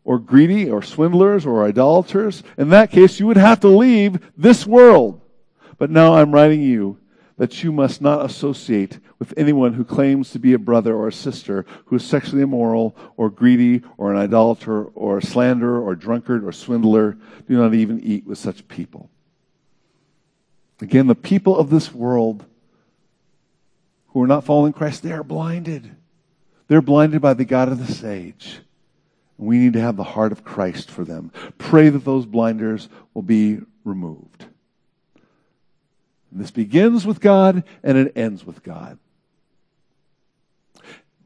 or 0.04 0.18
greedy 0.18 0.70
or 0.70 0.82
swindlers 0.82 1.46
or 1.46 1.64
idolaters. 1.64 2.42
In 2.56 2.68
that 2.70 2.90
case, 2.90 3.18
you 3.18 3.26
would 3.26 3.36
have 3.36 3.60
to 3.60 3.68
leave 3.68 4.20
this 4.36 4.66
world. 4.66 5.20
But 5.78 5.90
now 5.90 6.14
I'm 6.14 6.32
writing 6.32 6.62
you 6.62 6.98
that 7.36 7.64
you 7.64 7.72
must 7.72 8.00
not 8.00 8.24
associate 8.24 9.00
with 9.18 9.34
anyone 9.36 9.72
who 9.72 9.84
claims 9.84 10.30
to 10.30 10.38
be 10.38 10.52
a 10.52 10.58
brother 10.58 10.94
or 10.94 11.08
a 11.08 11.12
sister 11.12 11.66
who 11.86 11.96
is 11.96 12.04
sexually 12.04 12.42
immoral 12.42 12.96
or 13.16 13.28
greedy 13.30 13.82
or 13.96 14.12
an 14.12 14.18
idolater 14.18 14.84
or 14.84 15.18
a 15.18 15.22
slanderer 15.22 15.80
or 15.80 15.96
drunkard 15.96 16.44
or 16.44 16.52
swindler. 16.52 17.16
Do 17.48 17.56
not 17.56 17.74
even 17.74 18.00
eat 18.00 18.24
with 18.26 18.38
such 18.38 18.68
people. 18.68 19.10
Again, 20.80 21.06
the 21.06 21.14
people 21.14 21.58
of 21.58 21.70
this 21.70 21.92
world 21.92 22.44
who 24.08 24.22
are 24.22 24.28
not 24.28 24.44
following 24.44 24.72
Christ, 24.72 25.02
they 25.02 25.12
are 25.12 25.24
blinded. 25.24 25.96
They're 26.68 26.82
blinded 26.82 27.20
by 27.20 27.34
the 27.34 27.44
God 27.44 27.68
of 27.68 27.86
this 27.86 28.02
age. 28.02 28.60
We 29.36 29.58
need 29.58 29.72
to 29.74 29.80
have 29.80 29.96
the 29.96 30.04
heart 30.04 30.32
of 30.32 30.44
Christ 30.44 30.90
for 30.90 31.04
them. 31.04 31.32
Pray 31.58 31.88
that 31.88 32.04
those 32.04 32.24
blinders 32.24 32.88
will 33.12 33.22
be 33.22 33.60
removed. 33.84 34.46
And 36.30 36.40
This 36.40 36.50
begins 36.50 37.06
with 37.06 37.20
God 37.20 37.64
and 37.82 37.98
it 37.98 38.12
ends 38.16 38.44
with 38.44 38.62
God. 38.62 38.98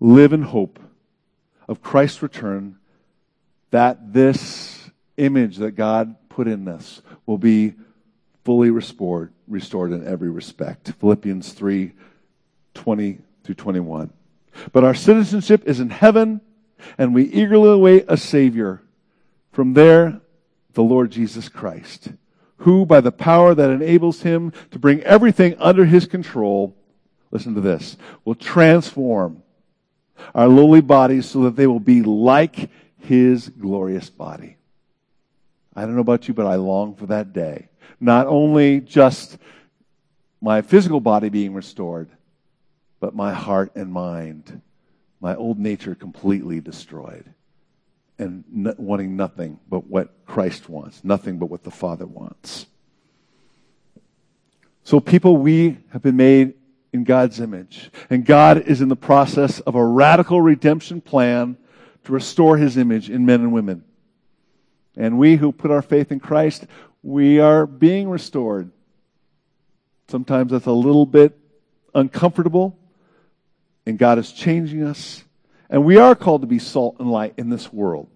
Live 0.00 0.32
in 0.32 0.42
hope 0.42 0.78
of 1.68 1.82
Christ's 1.82 2.22
return 2.22 2.76
that 3.70 4.12
this 4.12 4.90
image 5.16 5.56
that 5.58 5.72
God 5.72 6.16
put 6.28 6.48
in 6.48 6.66
us 6.68 7.02
will 7.26 7.38
be 7.38 7.74
fully 8.44 8.70
restored, 8.70 9.32
restored 9.46 9.92
in 9.92 10.06
every 10.06 10.30
respect. 10.30 10.92
Philippians 11.00 11.52
3 11.52 11.92
20 12.74 13.18
through 13.42 13.54
21. 13.56 14.10
But 14.72 14.84
our 14.84 14.94
citizenship 14.94 15.62
is 15.66 15.80
in 15.80 15.90
heaven, 15.90 16.40
and 16.96 17.14
we 17.14 17.24
eagerly 17.24 17.70
await 17.70 18.04
a 18.08 18.16
Savior. 18.16 18.82
From 19.52 19.74
there, 19.74 20.20
the 20.74 20.82
Lord 20.82 21.10
Jesus 21.10 21.48
Christ 21.48 22.10
who, 22.58 22.84
by 22.84 23.00
the 23.00 23.12
power 23.12 23.54
that 23.54 23.70
enables 23.70 24.22
him 24.22 24.52
to 24.70 24.78
bring 24.78 25.00
everything 25.02 25.54
under 25.58 25.84
his 25.84 26.06
control, 26.06 26.76
listen 27.30 27.54
to 27.54 27.60
this, 27.60 27.96
will 28.24 28.34
transform 28.34 29.42
our 30.34 30.48
lowly 30.48 30.80
bodies 30.80 31.26
so 31.26 31.42
that 31.42 31.56
they 31.56 31.66
will 31.66 31.80
be 31.80 32.02
like 32.02 32.68
his 32.98 33.48
glorious 33.48 34.10
body. 34.10 34.56
I 35.74 35.82
don't 35.82 35.94
know 35.94 36.00
about 36.00 36.26
you, 36.26 36.34
but 36.34 36.46
I 36.46 36.56
long 36.56 36.96
for 36.96 37.06
that 37.06 37.32
day. 37.32 37.68
Not 38.00 38.26
only 38.26 38.80
just 38.80 39.38
my 40.40 40.62
physical 40.62 41.00
body 41.00 41.28
being 41.28 41.54
restored, 41.54 42.08
but 43.00 43.14
my 43.14 43.32
heart 43.32 43.72
and 43.74 43.92
mind, 43.92 44.60
my 45.20 45.34
old 45.34 45.58
nature 45.58 45.94
completely 45.94 46.60
destroyed 46.60 47.32
and 48.18 48.44
wanting 48.78 49.16
nothing 49.16 49.58
but 49.68 49.86
what 49.86 50.12
Christ 50.26 50.68
wants, 50.68 51.04
nothing 51.04 51.38
but 51.38 51.46
what 51.46 51.62
the 51.62 51.70
Father 51.70 52.06
wants. 52.06 52.66
So, 54.82 55.00
people, 55.00 55.36
we 55.36 55.78
have 55.90 56.02
been 56.02 56.16
made 56.16 56.54
in 56.92 57.04
God's 57.04 57.40
image, 57.40 57.90
and 58.08 58.24
God 58.24 58.62
is 58.62 58.80
in 58.80 58.88
the 58.88 58.96
process 58.96 59.60
of 59.60 59.74
a 59.74 59.84
radical 59.84 60.40
redemption 60.40 61.00
plan 61.00 61.56
to 62.04 62.12
restore 62.12 62.56
his 62.56 62.76
image 62.76 63.10
in 63.10 63.26
men 63.26 63.40
and 63.40 63.52
women. 63.52 63.84
And 64.96 65.18
we 65.18 65.36
who 65.36 65.52
put 65.52 65.70
our 65.70 65.82
faith 65.82 66.10
in 66.10 66.20
Christ, 66.20 66.66
we 67.02 67.38
are 67.38 67.66
being 67.66 68.08
restored. 68.08 68.70
Sometimes 70.08 70.52
that's 70.52 70.66
a 70.66 70.72
little 70.72 71.04
bit 71.04 71.38
uncomfortable, 71.94 72.77
and 73.88 73.98
God 73.98 74.18
is 74.18 74.32
changing 74.32 74.82
us. 74.82 75.24
And 75.70 75.82
we 75.82 75.96
are 75.96 76.14
called 76.14 76.42
to 76.42 76.46
be 76.46 76.58
salt 76.58 76.96
and 76.98 77.10
light 77.10 77.32
in 77.38 77.48
this 77.48 77.72
world, 77.72 78.10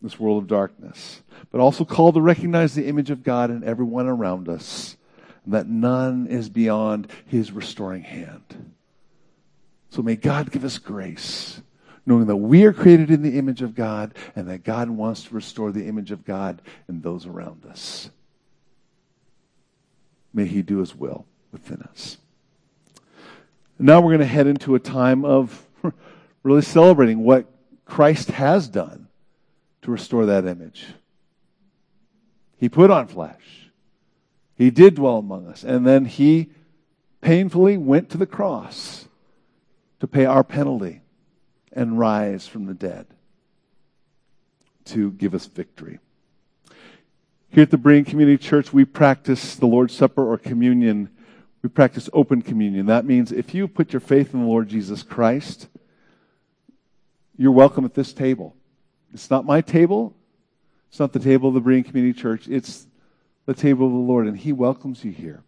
this 0.00 0.18
world 0.18 0.42
of 0.42 0.48
darkness, 0.48 1.20
but 1.50 1.60
also 1.60 1.84
called 1.84 2.14
to 2.14 2.22
recognize 2.22 2.74
the 2.74 2.86
image 2.86 3.10
of 3.10 3.22
God 3.22 3.50
in 3.50 3.62
everyone 3.62 4.06
around 4.06 4.48
us, 4.48 4.96
and 5.44 5.52
that 5.52 5.68
none 5.68 6.26
is 6.28 6.48
beyond 6.48 7.08
his 7.26 7.52
restoring 7.52 8.04
hand. 8.04 8.72
So 9.90 10.00
may 10.00 10.16
God 10.16 10.50
give 10.50 10.64
us 10.64 10.78
grace, 10.78 11.60
knowing 12.06 12.24
that 12.24 12.36
we 12.36 12.64
are 12.64 12.72
created 12.72 13.10
in 13.10 13.20
the 13.20 13.36
image 13.36 13.60
of 13.60 13.74
God 13.74 14.14
and 14.34 14.48
that 14.48 14.64
God 14.64 14.88
wants 14.88 15.24
to 15.24 15.34
restore 15.34 15.72
the 15.72 15.86
image 15.86 16.10
of 16.10 16.24
God 16.24 16.62
in 16.88 17.02
those 17.02 17.26
around 17.26 17.66
us. 17.66 18.08
May 20.32 20.46
he 20.46 20.62
do 20.62 20.78
his 20.78 20.94
will 20.94 21.26
within 21.52 21.82
us. 21.82 22.16
Now 23.82 24.00
we're 24.00 24.10
going 24.10 24.20
to 24.20 24.26
head 24.26 24.46
into 24.46 24.76
a 24.76 24.78
time 24.78 25.24
of 25.24 25.66
really 26.44 26.62
celebrating 26.62 27.24
what 27.24 27.52
Christ 27.84 28.28
has 28.28 28.68
done 28.68 29.08
to 29.82 29.90
restore 29.90 30.26
that 30.26 30.46
image. 30.46 30.86
He 32.56 32.68
put 32.68 32.92
on 32.92 33.08
flesh. 33.08 33.70
He 34.54 34.70
did 34.70 34.94
dwell 34.94 35.18
among 35.18 35.48
us. 35.48 35.64
And 35.64 35.84
then 35.84 36.04
he 36.04 36.50
painfully 37.20 37.76
went 37.76 38.08
to 38.10 38.18
the 38.18 38.26
cross 38.26 39.08
to 39.98 40.06
pay 40.06 40.26
our 40.26 40.44
penalty 40.44 41.00
and 41.72 41.98
rise 41.98 42.46
from 42.46 42.66
the 42.66 42.74
dead 42.74 43.06
to 44.84 45.10
give 45.10 45.34
us 45.34 45.46
victory. 45.46 45.98
Here 47.48 47.64
at 47.64 47.72
the 47.72 47.78
Berean 47.78 48.06
Community 48.06 48.38
Church, 48.38 48.72
we 48.72 48.84
practice 48.84 49.56
the 49.56 49.66
Lord's 49.66 49.94
Supper 49.94 50.24
or 50.24 50.38
communion. 50.38 51.10
We 51.62 51.68
practice 51.68 52.10
open 52.12 52.42
communion. 52.42 52.86
That 52.86 53.04
means 53.04 53.30
if 53.30 53.54
you 53.54 53.68
put 53.68 53.92
your 53.92 54.00
faith 54.00 54.34
in 54.34 54.40
the 54.40 54.46
Lord 54.46 54.68
Jesus 54.68 55.02
Christ, 55.04 55.68
you're 57.36 57.52
welcome 57.52 57.84
at 57.84 57.94
this 57.94 58.12
table. 58.12 58.56
It's 59.14 59.30
not 59.30 59.46
my 59.46 59.60
table. 59.60 60.16
It's 60.90 60.98
not 60.98 61.12
the 61.12 61.20
table 61.20 61.48
of 61.48 61.54
the 61.54 61.60
Berean 61.60 61.84
Community 61.84 62.18
Church. 62.18 62.48
It's 62.48 62.86
the 63.46 63.54
table 63.54 63.86
of 63.86 63.92
the 63.92 63.98
Lord, 63.98 64.26
and 64.26 64.36
He 64.36 64.52
welcomes 64.52 65.04
you 65.04 65.12
here. 65.12 65.42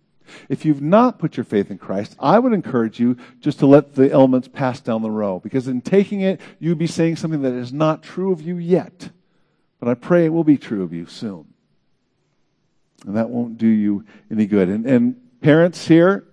If 0.48 0.64
you've 0.64 0.80
not 0.80 1.18
put 1.18 1.36
your 1.36 1.44
faith 1.44 1.70
in 1.70 1.78
Christ, 1.78 2.16
I 2.18 2.38
would 2.38 2.52
encourage 2.52 2.98
you 2.98 3.16
just 3.40 3.58
to 3.58 3.66
let 3.66 3.94
the 3.94 4.10
elements 4.10 4.48
pass 4.48 4.80
down 4.80 5.02
the 5.02 5.10
row, 5.10 5.40
because 5.40 5.68
in 5.68 5.80
taking 5.80 6.20
it, 6.20 6.40
you'd 6.58 6.78
be 6.78 6.86
saying 6.86 7.16
something 7.16 7.42
that 7.42 7.52
is 7.52 7.72
not 7.72 8.02
true 8.02 8.32
of 8.32 8.40
you 8.40 8.56
yet. 8.56 9.10
But 9.80 9.88
I 9.88 9.94
pray 9.94 10.24
it 10.24 10.32
will 10.32 10.44
be 10.44 10.56
true 10.56 10.82
of 10.82 10.92
you 10.92 11.06
soon. 11.06 11.46
And 13.06 13.16
that 13.16 13.28
won't 13.28 13.58
do 13.58 13.66
you 13.66 14.06
any 14.30 14.46
good. 14.46 14.68
And, 14.68 14.86
and 14.86 15.20
parents 15.44 15.86
here, 15.86 16.24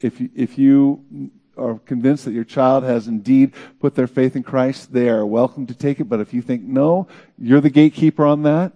if 0.00 0.22
you, 0.22 0.30
if 0.34 0.56
you 0.56 1.30
are 1.58 1.78
convinced 1.80 2.24
that 2.24 2.32
your 2.32 2.44
child 2.44 2.82
has 2.82 3.06
indeed 3.06 3.52
put 3.78 3.94
their 3.94 4.06
faith 4.06 4.36
in 4.36 4.42
Christ, 4.42 4.90
they 4.90 5.10
are 5.10 5.26
welcome 5.26 5.66
to 5.66 5.74
take 5.74 6.00
it. 6.00 6.04
But 6.04 6.20
if 6.20 6.32
you 6.32 6.40
think 6.40 6.62
no, 6.62 7.08
you're 7.36 7.60
the 7.60 7.68
gatekeeper 7.68 8.24
on 8.24 8.44
that, 8.44 8.72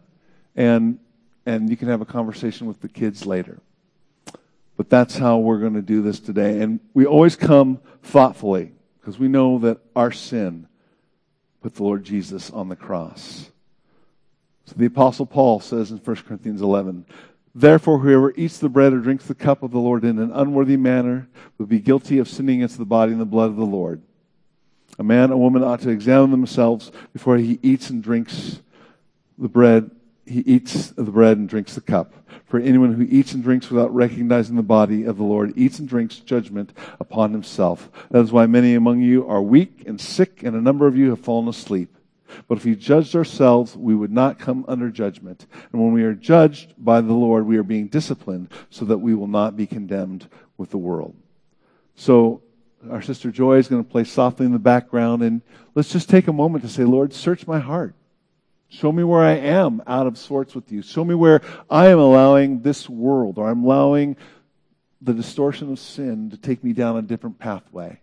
and 0.54 0.98
and 1.46 1.70
you 1.70 1.76
can 1.78 1.88
have 1.88 2.02
a 2.02 2.04
conversation 2.04 2.66
with 2.66 2.82
the 2.82 2.88
kids 2.88 3.24
later. 3.24 3.60
But 4.76 4.90
that's 4.90 5.16
how 5.16 5.38
we're 5.38 5.58
going 5.58 5.74
to 5.74 5.82
do 5.82 6.02
this 6.02 6.20
today. 6.20 6.60
And 6.60 6.78
we 6.92 7.06
always 7.06 7.34
come 7.34 7.80
thoughtfully 8.02 8.72
because 9.00 9.18
we 9.18 9.26
know 9.26 9.58
that 9.60 9.78
our 9.96 10.12
sin 10.12 10.68
put 11.62 11.74
the 11.74 11.82
Lord 11.82 12.04
Jesus 12.04 12.50
on 12.50 12.68
the 12.68 12.76
cross. 12.76 13.50
So 14.66 14.74
the 14.76 14.86
Apostle 14.86 15.26
Paul 15.26 15.60
says 15.60 15.90
in 15.90 15.98
1 15.98 16.16
Corinthians 16.16 16.62
11, 16.62 17.06
Therefore, 17.54 17.98
whoever 17.98 18.32
eats 18.34 18.58
the 18.58 18.68
bread 18.68 18.92
or 18.92 19.00
drinks 19.00 19.26
the 19.26 19.34
cup 19.34 19.62
of 19.62 19.72
the 19.72 19.78
Lord 19.78 20.04
in 20.04 20.18
an 20.18 20.32
unworthy 20.32 20.76
manner 20.76 21.28
will 21.58 21.66
be 21.66 21.80
guilty 21.80 22.18
of 22.18 22.28
sinning 22.28 22.60
against 22.60 22.78
the 22.78 22.84
body 22.84 23.12
and 23.12 23.20
the 23.20 23.26
blood 23.26 23.50
of 23.50 23.56
the 23.56 23.64
Lord. 23.64 24.00
A 24.98 25.04
man 25.04 25.30
or 25.30 25.36
woman 25.38 25.62
ought 25.62 25.80
to 25.80 25.90
examine 25.90 26.30
themselves 26.30 26.92
before 27.12 27.36
he 27.36 27.58
eats 27.62 27.90
and 27.90 28.02
drinks 28.02 28.60
the 29.38 29.48
bread. 29.48 29.90
He 30.24 30.40
eats 30.40 30.90
the 30.90 31.02
bread 31.02 31.36
and 31.36 31.48
drinks 31.48 31.74
the 31.74 31.80
cup. 31.80 32.14
For 32.46 32.58
anyone 32.60 32.94
who 32.94 33.02
eats 33.02 33.32
and 33.32 33.42
drinks 33.42 33.70
without 33.70 33.94
recognizing 33.94 34.56
the 34.56 34.62
body 34.62 35.04
of 35.04 35.16
the 35.16 35.22
Lord 35.22 35.52
eats 35.56 35.78
and 35.78 35.88
drinks 35.88 36.16
judgment 36.16 36.72
upon 37.00 37.32
himself. 37.32 37.90
That 38.10 38.20
is 38.20 38.32
why 38.32 38.46
many 38.46 38.74
among 38.74 39.00
you 39.00 39.26
are 39.26 39.42
weak 39.42 39.84
and 39.86 40.00
sick, 40.00 40.42
and 40.42 40.54
a 40.54 40.60
number 40.60 40.86
of 40.86 40.96
you 40.96 41.10
have 41.10 41.20
fallen 41.20 41.48
asleep. 41.48 41.96
But 42.48 42.58
if 42.58 42.64
we 42.64 42.76
judged 42.76 43.14
ourselves, 43.14 43.76
we 43.76 43.94
would 43.94 44.12
not 44.12 44.38
come 44.38 44.64
under 44.68 44.90
judgment. 44.90 45.46
And 45.72 45.82
when 45.82 45.92
we 45.92 46.02
are 46.04 46.14
judged 46.14 46.74
by 46.78 47.00
the 47.00 47.12
Lord, 47.12 47.46
we 47.46 47.56
are 47.56 47.62
being 47.62 47.88
disciplined 47.88 48.48
so 48.70 48.84
that 48.86 48.98
we 48.98 49.14
will 49.14 49.28
not 49.28 49.56
be 49.56 49.66
condemned 49.66 50.28
with 50.56 50.70
the 50.70 50.78
world. 50.78 51.14
So, 51.94 52.42
our 52.90 53.02
sister 53.02 53.30
Joy 53.30 53.58
is 53.58 53.68
going 53.68 53.84
to 53.84 53.88
play 53.88 54.04
softly 54.04 54.46
in 54.46 54.52
the 54.52 54.58
background, 54.58 55.22
and 55.22 55.42
let's 55.74 55.92
just 55.92 56.08
take 56.08 56.26
a 56.26 56.32
moment 56.32 56.64
to 56.64 56.70
say, 56.70 56.84
Lord, 56.84 57.12
search 57.12 57.46
my 57.46 57.60
heart. 57.60 57.94
Show 58.68 58.90
me 58.90 59.04
where 59.04 59.22
I 59.22 59.34
am 59.34 59.82
out 59.86 60.06
of 60.06 60.16
sorts 60.16 60.54
with 60.54 60.72
you. 60.72 60.82
Show 60.82 61.04
me 61.04 61.14
where 61.14 61.42
I 61.70 61.88
am 61.88 61.98
allowing 61.98 62.62
this 62.62 62.88
world, 62.88 63.38
or 63.38 63.48
I'm 63.48 63.62
allowing 63.62 64.16
the 65.00 65.12
distortion 65.12 65.70
of 65.70 65.78
sin 65.78 66.30
to 66.30 66.36
take 66.36 66.64
me 66.64 66.72
down 66.72 66.96
a 66.96 67.02
different 67.02 67.38
pathway. 67.38 68.00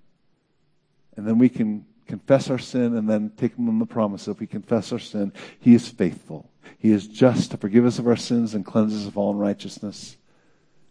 And 1.17 1.27
then 1.27 1.39
we 1.39 1.49
can 1.49 1.85
confess 2.09 2.49
our 2.49 2.57
sin 2.57 2.97
and 2.97 3.07
then 3.07 3.31
take 3.37 3.55
him 3.55 3.69
on 3.69 3.77
the 3.77 3.85
promise 3.85 4.27
if 4.27 4.39
we 4.39 4.47
confess 4.47 4.91
our 4.91 4.99
sin, 4.99 5.31
he 5.59 5.75
is 5.75 5.87
faithful. 5.87 6.49
He 6.79 6.91
is 6.91 7.07
just 7.07 7.51
to 7.51 7.57
forgive 7.57 7.85
us 7.85 7.99
of 7.99 8.07
our 8.07 8.15
sins 8.15 8.55
and 8.55 8.65
cleanse 8.65 8.95
us 8.95 9.05
of 9.05 9.15
all 9.15 9.31
unrighteousness. 9.31 10.17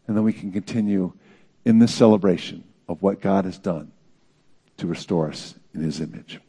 And 0.06 0.16
then 0.16 0.22
we 0.22 0.32
can 0.32 0.52
continue 0.52 1.12
in 1.64 1.80
this 1.80 1.92
celebration 1.92 2.62
of 2.88 3.02
what 3.02 3.20
God 3.20 3.44
has 3.46 3.58
done 3.58 3.90
to 4.76 4.86
restore 4.86 5.28
us 5.28 5.56
in 5.74 5.82
his 5.82 6.00
image. 6.00 6.40